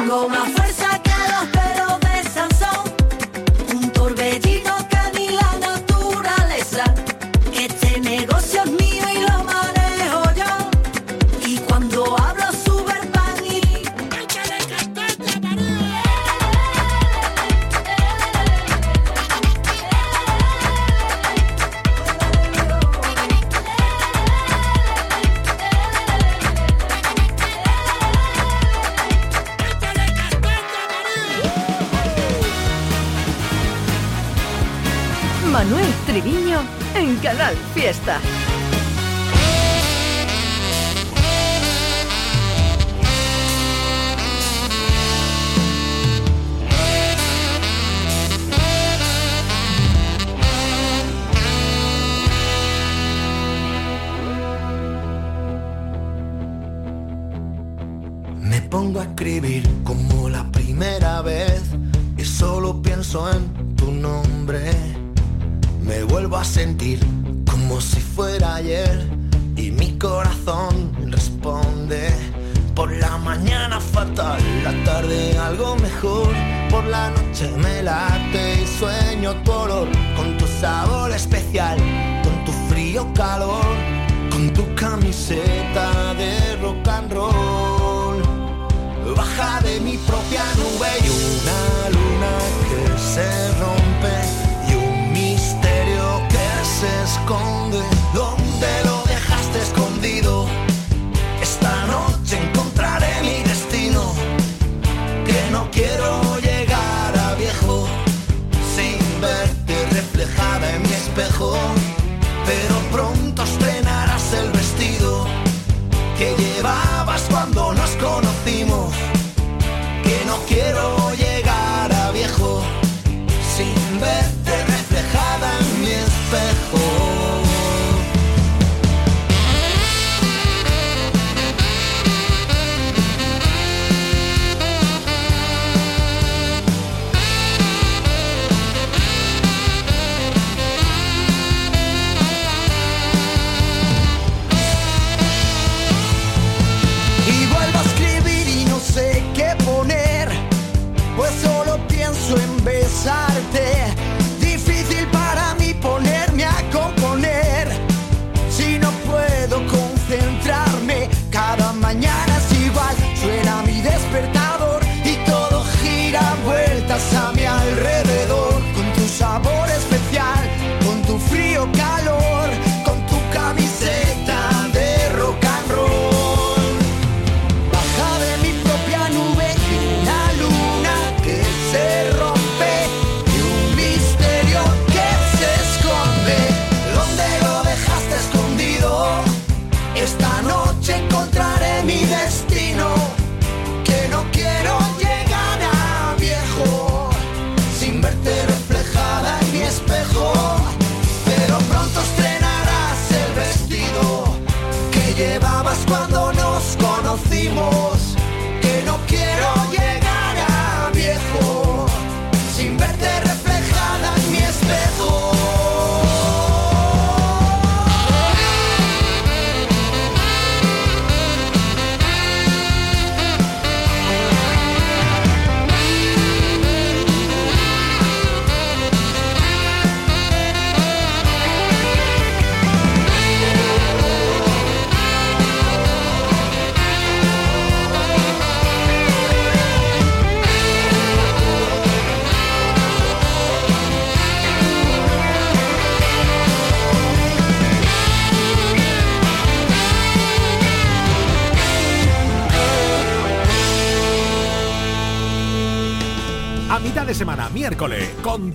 Tengo 0.06 0.28
más 0.28 0.55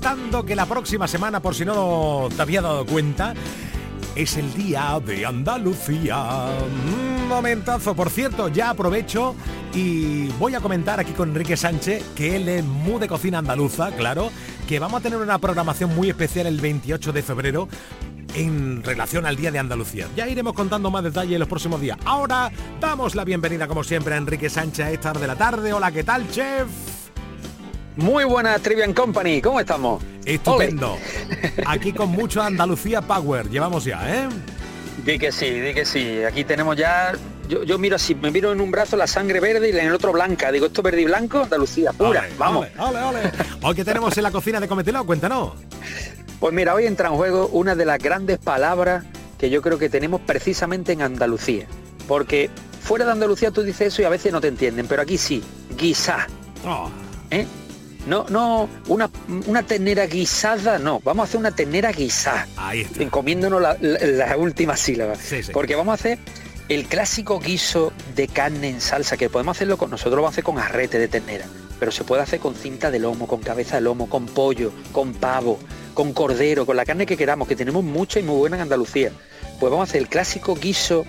contando 0.02 0.44
que 0.44 0.56
la 0.56 0.66
próxima 0.66 1.08
semana, 1.08 1.44
por 1.44 1.54
si 1.54 1.64
no 1.64 2.28
te 2.36 2.42
había 2.42 2.60
dado 2.60 2.88
cuenta, 2.88 3.36
es 4.16 4.36
el 4.36 4.52
día 4.56 5.00
de 5.06 5.28
Andalucía. 5.28 6.48
Un 6.92 7.28
momentazo, 7.28 7.94
por 7.94 8.10
cierto, 8.10 8.48
ya 8.48 8.72
aprovecho 8.72 9.36
y 9.76 10.28
voy 10.40 10.56
a 10.56 10.60
comentar 10.60 11.00
aquí 11.00 11.12
con 11.12 11.30
Enrique 11.30 11.56
Sánchez, 11.56 12.04
que 12.16 12.36
él 12.36 12.50
es 12.50 12.66
muy 12.66 13.00
de 13.00 13.08
cocina 13.08 13.38
andaluza, 13.38 13.92
claro, 13.92 14.32
que 14.68 14.80
vamos 14.80 15.02
a 15.02 15.04
tener 15.04 15.20
una 15.20 15.38
programación 15.38 15.94
muy 15.94 16.10
especial 16.10 16.48
el 16.48 16.60
28 16.60 17.14
de 17.14 17.22
febrero 17.22 17.70
en 18.34 18.82
relación 18.82 19.28
al 19.28 19.36
Día 19.36 19.52
de 19.52 19.60
Andalucía. 19.60 20.08
Ya 20.16 20.28
iremos 20.28 20.54
contando 20.54 20.90
más 20.90 21.04
detalles 21.04 21.34
en 21.34 21.40
los 21.42 21.50
próximos 21.50 21.80
días. 21.80 22.00
Ahora 22.06 22.52
damos 22.80 23.14
la 23.14 23.24
bienvenida, 23.24 23.68
como 23.68 23.84
siempre, 23.84 24.16
a 24.16 24.18
Enrique 24.18 24.50
Sánchez 24.50 24.84
a 24.84 24.90
esta 24.90 25.12
hora 25.12 25.20
de 25.20 25.28
la 25.28 25.36
tarde. 25.36 25.74
Hola, 25.74 25.92
¿qué 25.92 26.04
tal, 26.04 26.28
chef? 26.32 26.91
Muy 27.98 28.24
buenas 28.24 28.62
Trivian 28.62 28.94
Company, 28.94 29.42
¿cómo 29.42 29.60
estamos? 29.60 30.02
Estupendo. 30.26 30.98
Aquí 31.66 31.92
con 31.92 32.10
mucho 32.10 32.42
Andalucía 32.42 33.02
Power. 33.02 33.50
Llevamos 33.50 33.84
ya, 33.84 34.02
¿eh? 34.10 34.30
Di 35.06 35.20
que 35.20 35.32
sí, 35.32 35.50
di 35.50 35.74
que 35.74 35.86
sí. 35.86 36.24
Aquí 36.24 36.44
tenemos 36.44 36.78
ya. 36.78 37.14
Yo, 37.50 37.64
yo 37.64 37.78
miro 37.78 37.98
así, 37.98 38.16
me 38.16 38.32
miro 38.32 38.54
en 38.54 38.62
un 38.62 38.72
brazo 38.72 38.96
la 38.96 39.08
sangre 39.08 39.42
verde 39.42 39.70
y 39.70 39.78
en 39.78 39.88
el 39.88 39.94
otro 39.94 40.14
blanca. 40.14 40.52
Digo, 40.52 40.68
esto 40.68 40.82
verde 40.82 41.02
y 41.02 41.06
blanco, 41.06 41.44
Andalucía, 41.44 41.92
pura. 41.92 42.22
Ole, 42.22 42.30
Vamos. 42.38 42.68
ole, 42.78 43.00
ole. 43.00 43.20
Hoy 43.62 43.76
que 43.76 43.84
tenemos 43.84 44.16
en 44.16 44.24
la 44.24 44.32
cocina 44.32 44.60
de 44.62 44.70
Cometeló, 44.70 45.06
cuéntanos. 45.06 45.54
Pues 46.40 46.54
mira, 46.54 46.74
hoy 46.74 46.86
entra 46.86 47.10
en 47.10 47.16
juego 47.16 47.48
una 47.48 47.76
de 47.76 47.86
las 47.86 48.00
grandes 48.00 48.38
palabras 48.38 49.04
que 49.38 49.50
yo 49.50 49.62
creo 49.62 49.78
que 49.78 49.90
tenemos 49.90 50.22
precisamente 50.22 50.94
en 50.94 51.02
Andalucía. 51.02 51.66
Porque 52.08 52.50
fuera 52.82 53.06
de 53.06 53.12
Andalucía 53.12 53.52
tú 53.52 53.64
dices 53.64 53.94
eso 53.94 54.02
y 54.02 54.06
a 54.06 54.10
veces 54.10 54.32
no 54.32 54.40
te 54.40 54.48
entienden, 54.48 54.88
pero 54.88 55.02
aquí 55.02 55.18
sí, 55.18 55.44
guisá. 55.78 56.28
Oh. 56.66 56.90
¿Eh? 57.32 57.46
No, 58.08 58.26
no, 58.30 58.68
una, 58.88 59.10
una 59.48 59.64
ternera 59.64 60.08
guisada, 60.08 60.80
no, 60.80 61.00
vamos 61.02 61.24
a 61.24 61.28
hacer 61.30 61.40
una 61.40 61.52
ternera 61.52 61.92
guisada. 61.92 62.48
Ahí 62.58 62.82
está. 62.82 63.08
Comiéndonos 63.10 63.62
la, 63.62 63.78
la- 63.80 64.00
la 64.28 64.38
última 64.38 64.76
sílaba. 64.76 65.16
Sí, 65.16 65.44
sí. 65.44 65.52
Porque 65.52 65.76
vamos 65.76 65.92
a 65.92 65.96
hacer 65.96 66.18
el 66.68 66.86
clásico 66.88 67.40
guiso 67.40 67.94
de 68.16 68.28
carne 68.28 68.70
en 68.70 68.82
salsa, 68.82 69.18
que 69.18 69.30
podemos 69.30 69.58
hacerlo 69.58 69.78
con, 69.78 69.90
nosotros 69.92 70.16
lo 70.16 70.22
vamos 70.24 70.32
a 70.32 70.36
hacer 70.36 70.44
con 70.44 70.58
arrete 70.58 70.98
de 70.98 71.08
ternera, 71.10 71.46
pero 71.80 71.92
se 71.92 72.04
puede 72.04 72.22
hacer 72.24 72.40
con 72.40 72.56
cinta 72.56 72.90
de 72.90 72.98
lomo, 73.00 73.28
con 73.28 73.42
cabeza 73.42 73.76
de 73.76 73.82
lomo, 73.82 74.10
con 74.10 74.26
pollo, 74.26 74.72
con 74.92 75.14
pavo, 75.14 75.60
con 75.94 76.14
cordero, 76.14 76.66
con 76.66 76.78
la 76.78 76.86
carne 76.86 77.06
que 77.06 77.18
queramos, 77.18 77.48
que 77.48 77.56
tenemos 77.56 77.84
mucha 77.84 78.20
y 78.20 78.24
muy 78.24 78.38
buena 78.38 78.56
en 78.56 78.64
Andalucía. 78.64 79.12
Pues 79.60 79.70
vamos 79.70 79.88
a 79.88 79.90
hacer 79.92 80.02
el 80.02 80.08
clásico 80.10 80.56
guiso 80.56 81.06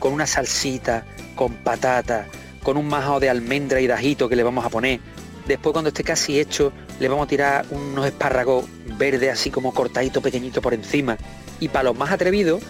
con 0.00 0.12
una 0.12 0.26
salsita, 0.26 1.04
con 1.34 1.54
patata, 1.54 2.26
con 2.62 2.76
un 2.76 2.88
majao 2.88 3.20
de 3.20 3.30
almendra 3.30 3.80
y 3.80 3.86
de 3.86 3.92
ajito 3.92 4.28
que 4.28 4.36
le 4.36 4.42
vamos 4.42 4.64
a 4.66 4.68
poner. 4.68 5.00
Después 5.46 5.72
cuando 5.72 5.88
esté 5.88 6.02
casi 6.02 6.40
hecho, 6.40 6.72
le 6.98 7.08
vamos 7.08 7.26
a 7.26 7.28
tirar 7.28 7.66
unos 7.70 8.06
espárragos 8.06 8.64
verdes 8.98 9.32
así 9.32 9.50
como 9.50 9.72
cortaditos 9.72 10.22
pequeñitos 10.22 10.62
por 10.62 10.74
encima. 10.74 11.16
Y 11.60 11.68
para 11.68 11.84
los 11.84 11.96
más 11.96 12.10
atrevidos, 12.10 12.62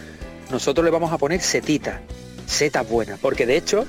nosotros 0.51 0.85
le 0.85 0.91
vamos 0.91 1.13
a 1.13 1.19
poner 1.19 1.41
setitas, 1.41 2.01
setas 2.47 2.89
buenas, 2.89 3.19
porque 3.19 3.47
de 3.47 3.57
hecho, 3.57 3.87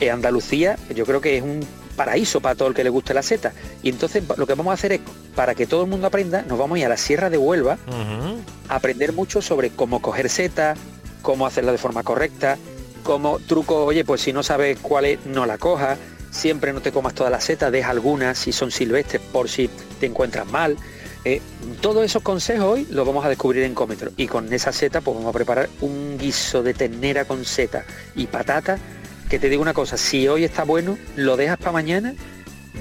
en 0.00 0.10
Andalucía 0.12 0.78
yo 0.94 1.04
creo 1.06 1.20
que 1.20 1.38
es 1.38 1.42
un 1.42 1.66
paraíso 1.96 2.40
para 2.40 2.54
todo 2.54 2.68
el 2.68 2.74
que 2.74 2.84
le 2.84 2.90
guste 2.90 3.12
la 3.14 3.22
seta. 3.22 3.52
Y 3.82 3.88
entonces 3.88 4.22
lo 4.36 4.46
que 4.46 4.54
vamos 4.54 4.70
a 4.70 4.74
hacer 4.74 4.92
es, 4.92 5.00
para 5.34 5.54
que 5.54 5.66
todo 5.66 5.82
el 5.82 5.90
mundo 5.90 6.06
aprenda, 6.06 6.42
nos 6.42 6.58
vamos 6.58 6.76
a 6.76 6.78
ir 6.78 6.86
a 6.86 6.88
la 6.90 6.96
Sierra 6.96 7.30
de 7.30 7.38
Huelva 7.38 7.78
a 8.68 8.74
aprender 8.74 9.12
mucho 9.12 9.42
sobre 9.42 9.70
cómo 9.70 10.00
coger 10.00 10.28
setas, 10.28 10.78
cómo 11.22 11.46
hacerla 11.46 11.72
de 11.72 11.78
forma 11.78 12.02
correcta, 12.02 12.58
como 13.02 13.38
truco, 13.38 13.84
oye, 13.84 14.04
pues 14.04 14.20
si 14.20 14.32
no 14.32 14.42
sabes 14.42 14.78
cuál 14.80 15.04
es, 15.06 15.26
no 15.26 15.46
la 15.46 15.58
cojas, 15.58 15.98
siempre 16.30 16.72
no 16.72 16.80
te 16.80 16.92
comas 16.92 17.14
todas 17.14 17.30
las 17.30 17.44
setas, 17.44 17.72
deja 17.72 17.90
algunas 17.90 18.38
si 18.38 18.52
son 18.52 18.70
silvestres 18.70 19.20
por 19.32 19.48
si 19.48 19.68
te 19.98 20.06
encuentras 20.06 20.46
mal. 20.46 20.76
Eh, 21.24 21.42
todos 21.82 22.04
esos 22.04 22.22
consejos 22.22 22.64
hoy 22.64 22.86
los 22.90 23.06
vamos 23.06 23.24
a 23.24 23.28
descubrir 23.28 23.64
en 23.64 23.74
Cómetro 23.74 24.10
y 24.16 24.26
con 24.26 24.50
esa 24.52 24.72
seta 24.72 25.02
pues 25.02 25.14
vamos 25.14 25.28
a 25.28 25.36
preparar 25.36 25.68
un 25.82 26.16
guiso 26.18 26.62
de 26.62 26.72
ternera 26.72 27.26
con 27.26 27.44
seta 27.44 27.84
y 28.14 28.26
patata 28.26 28.78
que 29.28 29.38
te 29.38 29.48
digo 29.48 29.62
una 29.62 29.74
cosa, 29.74 29.96
si 29.96 30.26
hoy 30.26 30.42
está 30.44 30.64
bueno, 30.64 30.98
lo 31.14 31.36
dejas 31.36 31.56
para 31.56 31.72
mañana, 31.72 32.14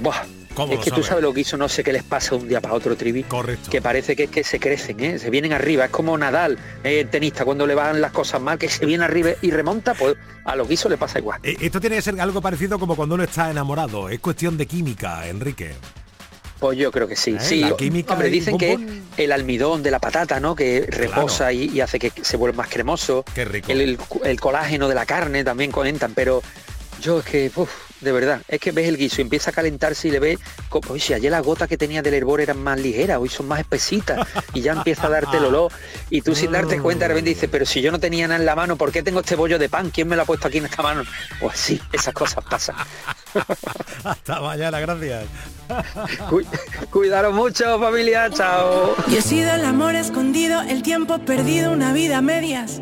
¡buah! 0.01 0.38
¿Cómo 0.59 0.73
Es 0.73 0.79
que 0.79 0.91
tú 0.91 1.03
sabes? 1.03 1.23
lo 1.23 1.33
que 1.33 1.41
hizo, 1.41 1.57
no 1.57 1.67
sé 1.69 1.83
qué 1.83 1.91
les 1.93 2.03
pasa 2.03 2.31
de 2.35 2.41
un 2.43 2.47
día 2.47 2.61
para 2.61 2.73
otro, 2.75 2.95
Trivi. 2.95 3.23
Correcto. 3.23 3.69
Que 3.69 3.81
parece 3.81 4.15
que, 4.15 4.27
que 4.27 4.43
se 4.43 4.59
crecen, 4.59 4.99
¿eh? 4.99 5.19
se 5.19 5.29
vienen 5.29 5.53
arriba. 5.53 5.85
Es 5.85 5.91
como 5.91 6.17
Nadal, 6.17 6.57
eh, 6.83 6.99
el 7.01 7.09
tenista, 7.09 7.45
cuando 7.45 7.65
le 7.67 7.75
van 7.75 8.01
las 8.01 8.11
cosas 8.11 8.41
mal, 8.41 8.57
que 8.59 8.69
se 8.69 8.85
viene 8.85 9.03
arriba 9.05 9.31
y 9.41 9.51
remonta, 9.51 9.93
pues 9.93 10.15
a 10.45 10.55
lo 10.55 10.67
que 10.67 10.73
hizo 10.75 10.89
le 10.89 10.97
pasa 10.97 11.19
igual. 11.19 11.39
Eh, 11.43 11.55
Esto 11.61 11.79
tiene 11.79 11.95
que 11.97 12.01
ser 12.01 12.19
algo 12.21 12.41
parecido 12.41 12.77
como 12.79 12.95
cuando 12.95 13.15
uno 13.15 13.23
está 13.23 13.49
enamorado. 13.49 14.09
Es 14.09 14.19
cuestión 14.19 14.57
de 14.57 14.65
química, 14.65 15.27
Enrique. 15.27 15.71
Pues 16.59 16.77
yo 16.77 16.91
creo 16.91 17.07
que 17.07 17.15
sí. 17.15 17.31
¿Eh? 17.35 17.39
sí, 17.39 17.63
hombre, 18.09 18.29
dicen 18.29 18.57
que 18.57 18.77
el 19.15 19.31
almidón 19.31 19.81
de 19.81 19.91
la 19.91 19.99
patata, 19.99 20.41
¿no? 20.41 20.55
Que 20.57 20.85
reposa 20.89 21.53
y, 21.53 21.69
y 21.69 21.79
hace 21.79 21.99
que 21.99 22.11
se 22.21 22.35
vuelva 22.35 22.57
más 22.57 22.67
cremoso. 22.67 23.23
Qué 23.33 23.45
rico. 23.45 23.71
El, 23.71 23.79
el- 23.79 23.99
el 24.25 24.39
colágeno 24.41 24.89
de 24.89 24.95
la 24.95 25.05
carne 25.05 25.45
también 25.45 25.71
comentan, 25.71 26.11
pero 26.13 26.41
yo 27.01 27.19
es 27.19 27.25
que, 27.25 27.49
uf, 27.55 27.69
de 28.01 28.11
verdad, 28.11 28.41
es 28.47 28.59
que 28.59 28.71
ves 28.71 28.87
el 28.87 28.97
guiso 28.97 29.17
y 29.19 29.23
empieza 29.23 29.49
a 29.51 29.53
calentarse 29.53 30.07
y 30.07 30.11
le 30.11 30.19
ves, 30.19 30.39
co- 30.69 30.81
oye, 30.89 30.99
si 31.01 31.13
ayer 31.13 31.31
las 31.31 31.43
gotas 31.43 31.67
que 31.67 31.77
tenía 31.77 32.01
del 32.01 32.13
hervor 32.13 32.39
eran 32.41 32.57
más 32.61 32.79
ligeras, 32.79 33.17
hoy 33.19 33.29
son 33.29 33.47
más 33.47 33.59
espesitas 33.59 34.27
y 34.53 34.61
ya 34.61 34.71
empieza 34.73 35.07
a 35.07 35.09
darte 35.09 35.37
el 35.37 35.45
olor 35.45 35.71
y 36.09 36.21
tú 36.21 36.33
sin 36.35 36.51
darte 36.51 36.79
cuenta 36.79 37.05
de 37.05 37.09
repente 37.09 37.29
dices, 37.31 37.49
pero 37.51 37.65
si 37.65 37.81
yo 37.81 37.91
no 37.91 37.99
tenía 37.99 38.27
nada 38.27 38.39
en 38.39 38.45
la 38.45 38.55
mano, 38.55 38.77
¿por 38.77 38.91
qué 38.91 39.03
tengo 39.03 39.19
este 39.19 39.35
bollo 39.35 39.59
de 39.59 39.67
pan? 39.69 39.89
¿Quién 39.89 40.07
me 40.07 40.15
lo 40.15 40.21
ha 40.21 40.25
puesto 40.25 40.47
aquí 40.47 40.59
en 40.59 40.65
esta 40.65 40.81
mano? 40.81 41.03
Pues 41.39 41.57
sí, 41.57 41.81
esas 41.91 42.13
cosas 42.13 42.43
pasan. 42.49 42.75
Hasta 44.03 44.39
mañana, 44.41 44.79
gracias. 44.79 45.25
Cu- 46.29 46.41
Cuidaros 46.91 47.33
mucho, 47.33 47.79
familia, 47.79 48.29
chao. 48.31 48.95
Yo 49.07 49.17
he 49.19 49.21
sido 49.21 49.51
el 49.53 49.65
amor 49.65 49.95
escondido, 49.95 50.61
el 50.61 50.81
tiempo 50.83 51.19
perdido, 51.19 51.71
una 51.71 51.93
vida 51.93 52.17
a 52.17 52.21
medias. 52.21 52.81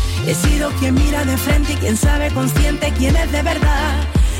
He 0.27 0.35
sido 0.35 0.69
quien 0.79 0.93
mira 0.95 1.25
de 1.25 1.35
frente 1.35 1.73
y 1.73 1.75
quien 1.77 1.97
sabe 1.97 2.29
consciente 2.31 2.93
quién 2.97 3.15
es 3.15 3.31
de 3.31 3.41
verdad. 3.41 3.93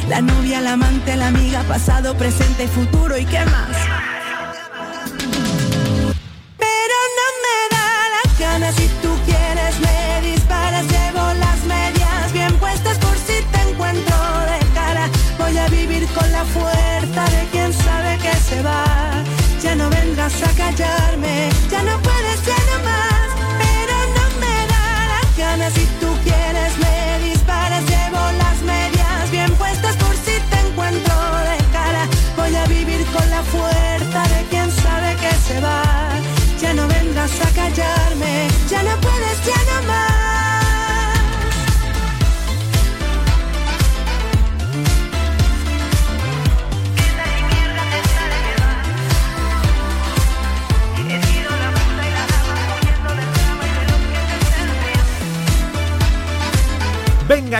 La 0.07 0.21
novia, 0.21 0.61
la 0.61 0.73
amante, 0.73 1.15
la 1.15 1.27
amiga, 1.27 1.63
pasado, 1.63 2.15
presente 2.15 2.65
y 2.65 2.67
futuro 2.67 3.17
y 3.17 3.25
qué 3.25 3.43
más. 3.45 3.77
Pero 6.57 6.97
no 7.17 7.27
me 7.43 7.57
da 7.75 7.87
las 8.15 8.39
ganas 8.39 8.75
si 8.75 8.87
tú 9.01 9.09
quieres 9.25 9.79
me 9.79 10.31
disparas, 10.31 10.85
llevo 10.85 11.33
las 11.39 11.63
medias 11.65 12.33
bien 12.33 12.53
puestas 12.57 12.97
por 12.99 13.15
si 13.17 13.41
te 13.51 13.69
encuentro 13.69 14.17
de 14.51 14.59
cara. 14.73 15.09
Voy 15.39 15.57
a 15.57 15.67
vivir 15.69 16.07
con 16.09 16.31
la 16.31 16.45
fuerza 16.45 17.25
de 17.25 17.47
quien 17.51 17.73
sabe 17.73 18.17
que 18.17 18.33
se 18.37 18.61
va. 18.61 19.23
Ya 19.61 19.75
no 19.75 19.89
vengas 19.89 20.33
a 20.43 20.49
callarme, 20.55 21.20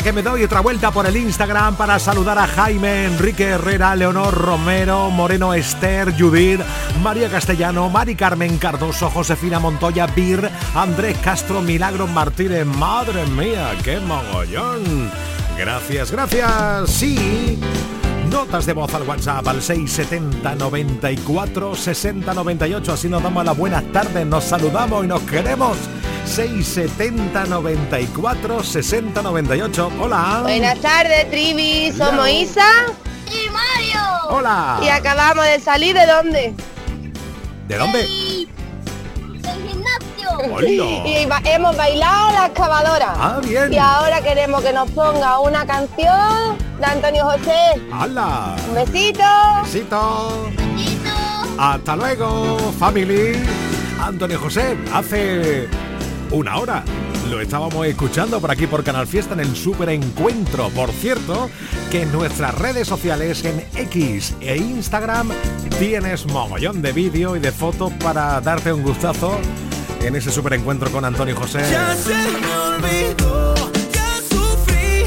Que 0.04 0.14
me 0.14 0.24
doy 0.24 0.44
otra 0.44 0.62
vuelta 0.62 0.90
por 0.90 1.06
el 1.06 1.16
Instagram 1.16 1.76
para 1.76 2.00
saludar 2.00 2.40
a 2.40 2.48
Jaime, 2.48 3.06
Enrique 3.06 3.50
Herrera, 3.50 3.96
Leonor 3.96 4.34
Romero, 4.34 5.12
Moreno 5.12 5.54
Esther, 5.54 6.16
Judith, 6.18 6.60
María 7.04 7.30
Castellano, 7.30 7.88
Mari 7.88 8.16
Carmen 8.16 8.58
Cardoso, 8.58 9.12
Josefina 9.12 9.60
Montoya, 9.60 10.08
Bir, 10.08 10.50
Andrés 10.74 11.18
Castro, 11.20 11.62
Milagro 11.62 12.08
Martínez. 12.08 12.66
Madre 12.66 13.28
mía, 13.28 13.74
qué 13.84 14.00
mogollón. 14.00 15.12
Gracias, 15.56 16.12
gracias. 16.12 16.90
Sí. 16.90 17.60
Notas 18.32 18.66
de 18.66 18.74
voz 18.74 18.92
al 18.96 19.04
WhatsApp 19.04 19.48
al 19.48 19.62
670 19.62 20.56
94 20.56 21.76
60 21.76 22.34
98. 22.34 22.94
Así 22.94 23.08
nos 23.08 23.22
damos 23.22 23.46
las 23.46 23.56
buenas 23.56 23.84
tardes, 23.92 24.26
nos 24.26 24.46
saludamos 24.46 25.06
y 25.06 25.08
nos 25.08 25.22
queremos. 25.22 25.78
670 26.26 27.46
94 27.46 28.64
60 28.64 29.22
98. 29.22 29.92
Hola. 30.00 30.40
Buenas 30.44 30.80
tardes, 30.80 31.30
Trivi. 31.30 31.92
Somos 31.92 32.28
Hello. 32.28 32.28
Isa. 32.28 32.68
Y 33.28 33.50
Mario. 33.50 34.02
Hola. 34.30 34.80
Y 34.84 34.88
acabamos 34.90 35.46
de 35.46 35.60
salir 35.60 35.96
de 35.96 36.06
dónde? 36.06 36.54
¿De 37.68 37.78
dónde? 37.78 38.00
Del 38.04 39.68
gimnasio. 39.68 40.54
Hola. 40.54 41.08
Y 41.08 41.26
ba- 41.26 41.42
hemos 41.44 41.76
bailado 41.76 42.32
la 42.32 42.46
excavadora. 42.48 43.14
Ah, 43.18 43.40
bien. 43.44 43.74
Y 43.74 43.78
ahora 43.78 44.22
queremos 44.22 44.62
que 44.64 44.72
nos 44.74 44.90
ponga 44.92 45.40
una 45.40 45.66
canción 45.66 46.58
de 46.80 46.86
Antonio 46.86 47.26
José. 47.26 47.82
¡Hala! 47.92 48.56
Un 48.70 48.76
besito. 48.76 49.24
Besito. 49.64 50.50
Hasta 51.58 51.96
luego, 51.96 52.58
family. 52.80 53.34
Antonio 54.02 54.40
José, 54.40 54.76
hace 54.94 55.68
una 56.32 56.58
hora 56.58 56.84
lo 57.30 57.40
estábamos 57.40 57.86
escuchando 57.88 58.42
por 58.42 58.52
aquí 58.52 58.68
por 58.68 58.84
Canal 58.84 59.08
Fiesta 59.08 59.34
en 59.34 59.40
el 59.42 59.56
Super 59.56 59.90
Encuentro. 59.90 60.70
Por 60.70 60.92
cierto, 60.92 61.50
que 61.90 62.02
en 62.02 62.12
nuestras 62.12 62.58
redes 62.58 62.88
sociales, 62.88 63.46
en 63.46 63.64
X 63.76 64.36
e 64.42 64.58
Instagram, 64.58 65.30
tienes 65.80 66.26
mogollón 66.26 66.82
de 66.82 66.92
vídeo 66.92 67.36
y 67.36 67.40
de 67.40 67.52
fotos 67.52 67.94
para 68.04 68.42
darte 68.42 68.74
un 68.74 68.84
gustazo 68.84 69.40
en 70.02 70.16
ese 70.16 70.32
superencuentro 70.32 70.92
con 70.92 71.06
Antonio 71.06 71.36
José. 71.36 71.60
Ya 71.72 71.96
se 71.96 72.14
me 72.14 72.58
olvidó, 72.58 73.56
ya 73.94 74.18
sufrí, 74.30 75.04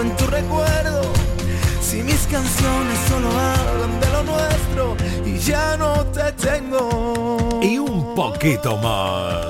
en 0.00 0.16
tu 0.16 0.26
recuerdo, 0.26 1.02
si 1.80 2.02
mis 2.02 2.26
canciones 2.26 2.98
solo 3.08 3.28
hablan 3.30 4.00
de 4.00 4.08
lo 4.10 4.22
nuestro 4.24 4.96
y 5.24 5.38
ya 5.38 5.76
no 5.76 6.04
te 6.06 6.32
tengo. 6.32 7.60
Y 7.62 7.78
un 7.78 8.14
poquito 8.14 8.76
más. 8.78 9.45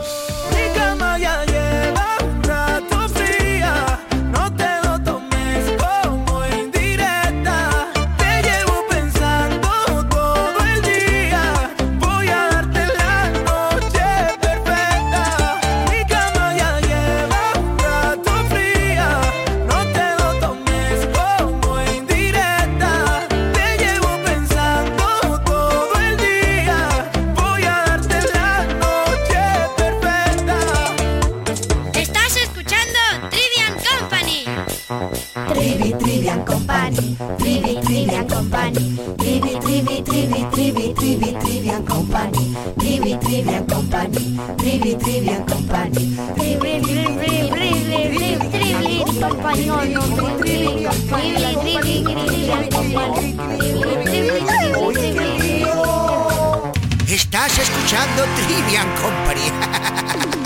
Trivi, 45.06 45.26
Trivian 45.26 45.46
Company, 45.46 46.18
Trivi, 46.34 46.80
Trivi, 46.82 47.46
Trivi, 47.48 47.94
Trivi, 47.94 48.34
Trivi, 48.50 49.04
Company, 49.20 49.66
Trivi, 50.40 50.72
Trivi, 51.06 51.54
Trivi, 51.62 51.96
Trivian 52.26 52.64
Company, 52.70 53.36
Estás 57.06 57.56
escuchando 57.56 58.24
Trivian 58.34 58.88
Company. 59.00 60.45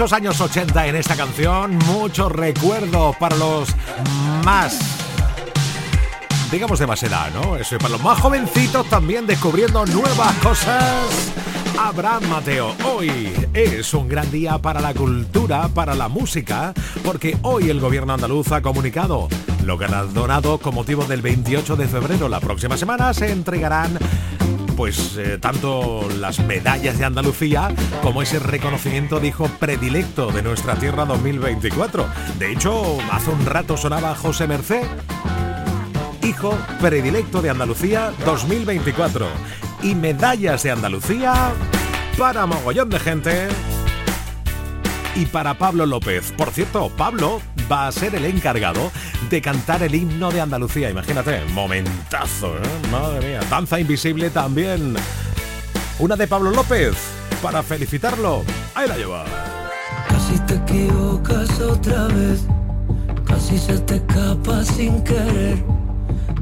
Muchos 0.00 0.14
años 0.14 0.40
80 0.40 0.86
en 0.86 0.96
esta 0.96 1.14
canción, 1.14 1.76
muchos 1.84 2.32
recuerdos 2.32 3.14
para 3.16 3.36
los 3.36 3.68
más, 4.46 4.78
digamos 6.50 6.78
de 6.78 6.86
más 6.86 7.02
edad, 7.02 7.30
¿no? 7.34 7.58
Eso, 7.58 7.76
para 7.76 7.90
los 7.90 8.02
más 8.02 8.18
jovencitos 8.18 8.88
también 8.88 9.26
descubriendo 9.26 9.84
nuevas 9.84 10.32
cosas. 10.36 11.34
Abraham 11.78 12.30
Mateo, 12.30 12.74
hoy 12.86 13.30
es 13.52 13.92
un 13.92 14.08
gran 14.08 14.30
día 14.30 14.56
para 14.56 14.80
la 14.80 14.94
cultura, 14.94 15.68
para 15.68 15.94
la 15.94 16.08
música, 16.08 16.72
porque 17.04 17.36
hoy 17.42 17.68
el 17.68 17.78
gobierno 17.78 18.14
andaluz 18.14 18.52
ha 18.52 18.62
comunicado 18.62 19.28
Lo 19.66 19.76
donado 20.14 20.56
con 20.56 20.76
motivo 20.76 21.04
del 21.04 21.20
28 21.20 21.76
de 21.76 21.86
febrero. 21.86 22.26
La 22.30 22.40
próxima 22.40 22.78
semana 22.78 23.12
se 23.12 23.30
entregarán 23.30 23.98
pues 24.80 25.18
eh, 25.18 25.36
tanto 25.38 26.08
las 26.20 26.38
medallas 26.38 26.98
de 26.98 27.04
Andalucía 27.04 27.68
como 28.02 28.22
ese 28.22 28.38
reconocimiento 28.38 29.20
dijo 29.20 29.46
predilecto 29.58 30.32
de 30.32 30.40
nuestra 30.40 30.74
tierra 30.74 31.04
2024. 31.04 32.08
De 32.38 32.50
hecho, 32.50 32.96
hace 33.12 33.28
un 33.28 33.44
rato 33.44 33.76
sonaba 33.76 34.14
José 34.14 34.46
Mercé, 34.46 34.80
hijo 36.22 36.56
predilecto 36.80 37.42
de 37.42 37.50
Andalucía 37.50 38.14
2024 38.24 39.26
y 39.82 39.94
medallas 39.94 40.62
de 40.62 40.70
Andalucía 40.70 41.52
para 42.16 42.46
mogollón 42.46 42.88
de 42.88 43.00
gente 43.00 43.48
y 45.14 45.26
para 45.26 45.58
Pablo 45.58 45.84
López. 45.84 46.32
Por 46.32 46.52
cierto, 46.52 46.90
Pablo 46.96 47.42
va 47.70 47.86
a 47.86 47.92
ser 47.92 48.14
el 48.14 48.24
encargado 48.24 48.90
de 49.28 49.40
cantar 49.40 49.82
el 49.82 49.94
himno 49.94 50.30
de 50.30 50.40
Andalucía. 50.40 50.90
Imagínate, 50.90 51.44
momentazo, 51.52 52.56
¿eh? 52.56 52.62
Madre 52.90 53.28
mía, 53.28 53.40
danza 53.48 53.78
invisible 53.78 54.30
también. 54.30 54.94
Una 55.98 56.16
de 56.16 56.26
Pablo 56.26 56.50
López, 56.50 56.96
para 57.42 57.62
felicitarlo. 57.62 58.42
Ahí 58.74 58.88
la 58.88 58.96
lleva. 58.96 59.24
Casi 60.08 60.38
te 60.40 60.54
equivocas 60.54 61.60
otra 61.60 62.08
vez, 62.08 62.46
casi 63.24 63.58
se 63.58 63.78
te 63.80 63.96
escapa 63.96 64.64
sin 64.64 65.04
querer. 65.04 65.62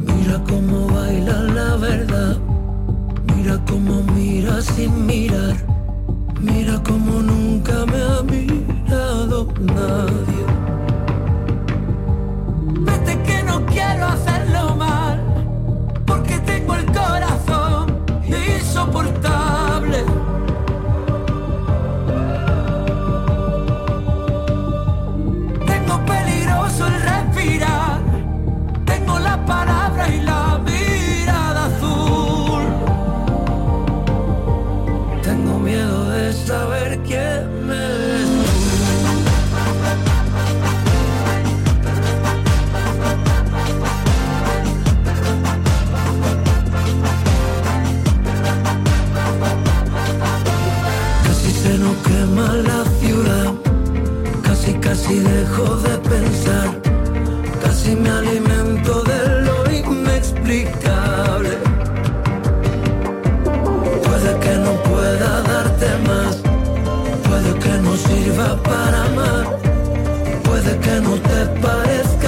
Mira 0.00 0.42
cómo 0.48 0.88
baila 0.88 1.42
la 1.42 1.76
verdad 1.76 2.49
sin 4.58 5.06
mirar. 5.06 5.56
Mira 6.40 6.82
como 6.82 7.22
nunca 7.22 7.86
me 7.86 8.02
ha 8.02 8.22
mirado 8.22 9.52
nadie. 9.60 10.59
Casi 55.10 55.18
dejo 55.18 55.76
de 55.76 55.98
pensar, 56.08 56.80
casi 57.62 57.96
me 57.96 58.10
alimento 58.10 59.02
de 59.02 59.40
lo 59.40 59.70
inexplicable. 59.70 61.50
Puede 64.04 64.38
que 64.38 64.54
no 64.56 64.72
pueda 64.84 65.42
darte 65.42 65.88
más 66.06 66.50
sirva 67.96 68.56
para 68.62 69.04
amar. 69.04 69.58
Puede 70.44 70.78
que 70.78 71.00
no 71.00 71.14
te 71.30 71.40
parezca 71.60 72.19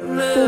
quién 0.00 0.41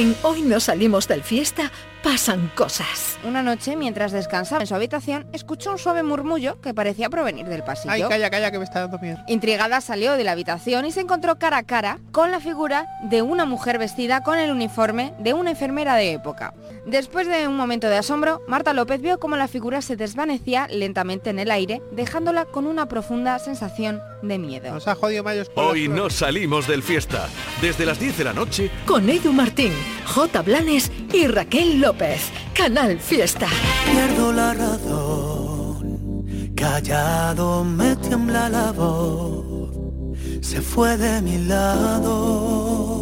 en 0.00 0.14
Hoy 0.22 0.42
no 0.42 0.60
salimos 0.60 1.08
del 1.08 1.24
fiesta, 1.24 1.72
pasan 2.04 2.52
cosas. 2.54 3.18
Una 3.24 3.42
noche, 3.42 3.74
mientras 3.74 4.12
descansaba 4.12 4.60
en 4.60 4.68
su 4.68 4.74
habitación, 4.76 5.26
escuchó 5.32 5.72
un 5.72 5.78
suave 5.78 6.04
murmullo 6.04 6.60
que 6.60 6.72
parecía 6.72 7.10
provenir 7.10 7.46
del 7.46 7.64
pasillo. 7.64 7.92
Ay, 7.92 8.02
calla, 8.02 8.30
calla, 8.30 8.52
que 8.52 8.58
me 8.58 8.64
está 8.64 8.80
dando 8.80 9.00
miedo. 9.00 9.18
Intrigada 9.26 9.80
salió 9.80 10.16
de 10.16 10.22
la 10.22 10.32
habitación 10.32 10.86
y 10.86 10.92
se 10.92 11.00
encontró 11.00 11.40
cara 11.40 11.58
a 11.58 11.62
cara 11.64 11.98
con 12.12 12.30
la 12.30 12.38
figura 12.38 12.86
de 13.02 13.22
una 13.22 13.44
mujer 13.44 13.78
vestida 13.78 14.22
con 14.22 14.38
el 14.38 14.52
uniforme 14.52 15.14
de 15.18 15.34
una 15.34 15.50
enfermera 15.50 15.96
de 15.96 16.12
época. 16.12 16.54
Después 16.88 17.28
de 17.28 17.46
un 17.46 17.54
momento 17.54 17.86
de 17.90 17.98
asombro, 17.98 18.40
Marta 18.48 18.72
López 18.72 19.02
vio 19.02 19.20
cómo 19.20 19.36
la 19.36 19.46
figura 19.46 19.82
se 19.82 19.94
desvanecía 19.94 20.66
lentamente 20.68 21.28
en 21.28 21.38
el 21.38 21.50
aire, 21.50 21.82
dejándola 21.92 22.46
con 22.46 22.66
una 22.66 22.88
profunda 22.88 23.38
sensación 23.38 24.00
de 24.22 24.38
miedo. 24.38 24.72
Nos 24.72 24.88
ha 24.88 24.94
jodido 24.94 25.22
Mayos 25.22 25.50
con 25.50 25.66
Hoy 25.66 25.86
no 25.88 26.08
salimos 26.08 26.66
del 26.66 26.82
fiesta. 26.82 27.28
Desde 27.60 27.84
las 27.84 28.00
10 28.00 28.16
de 28.16 28.24
la 28.24 28.32
noche, 28.32 28.70
Con 28.86 29.10
Edu 29.10 29.34
Martín, 29.34 29.74
J. 30.06 30.40
Blanes 30.40 30.90
y 31.12 31.26
Raquel 31.26 31.78
López. 31.78 32.30
Canal 32.54 32.98
Fiesta. 32.98 33.48
Pierdo 33.92 34.32
la 34.32 34.54
razón, 34.54 36.24
callado 36.56 37.64
me 37.64 37.96
tiembla 37.96 38.48
la 38.48 38.72
voz, 38.72 40.16
se 40.40 40.62
fue 40.62 40.96
de 40.96 41.20
mi 41.20 41.36
lado. 41.36 42.97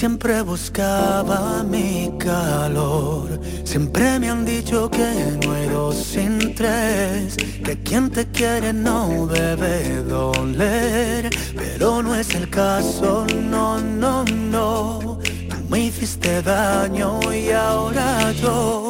Siempre 0.00 0.40
buscaba 0.40 1.62
mi 1.62 2.10
calor, 2.18 3.38
siempre 3.64 4.18
me 4.18 4.30
han 4.30 4.46
dicho 4.46 4.90
que 4.90 5.36
no 5.44 5.52
hay 5.52 5.68
dos 5.68 5.94
sin 5.94 6.54
tres, 6.54 7.36
que 7.62 7.82
quien 7.82 8.08
te 8.08 8.26
quiere 8.28 8.72
no 8.72 9.26
debe 9.26 10.02
doler, 10.04 11.28
pero 11.54 12.02
no 12.02 12.14
es 12.14 12.34
el 12.34 12.48
caso, 12.48 13.26
no, 13.50 13.78
no, 13.78 14.24
no. 14.24 15.18
me 15.68 15.80
hiciste 15.80 16.40
daño 16.40 17.20
y 17.30 17.50
ahora 17.50 18.32
yo 18.32 18.89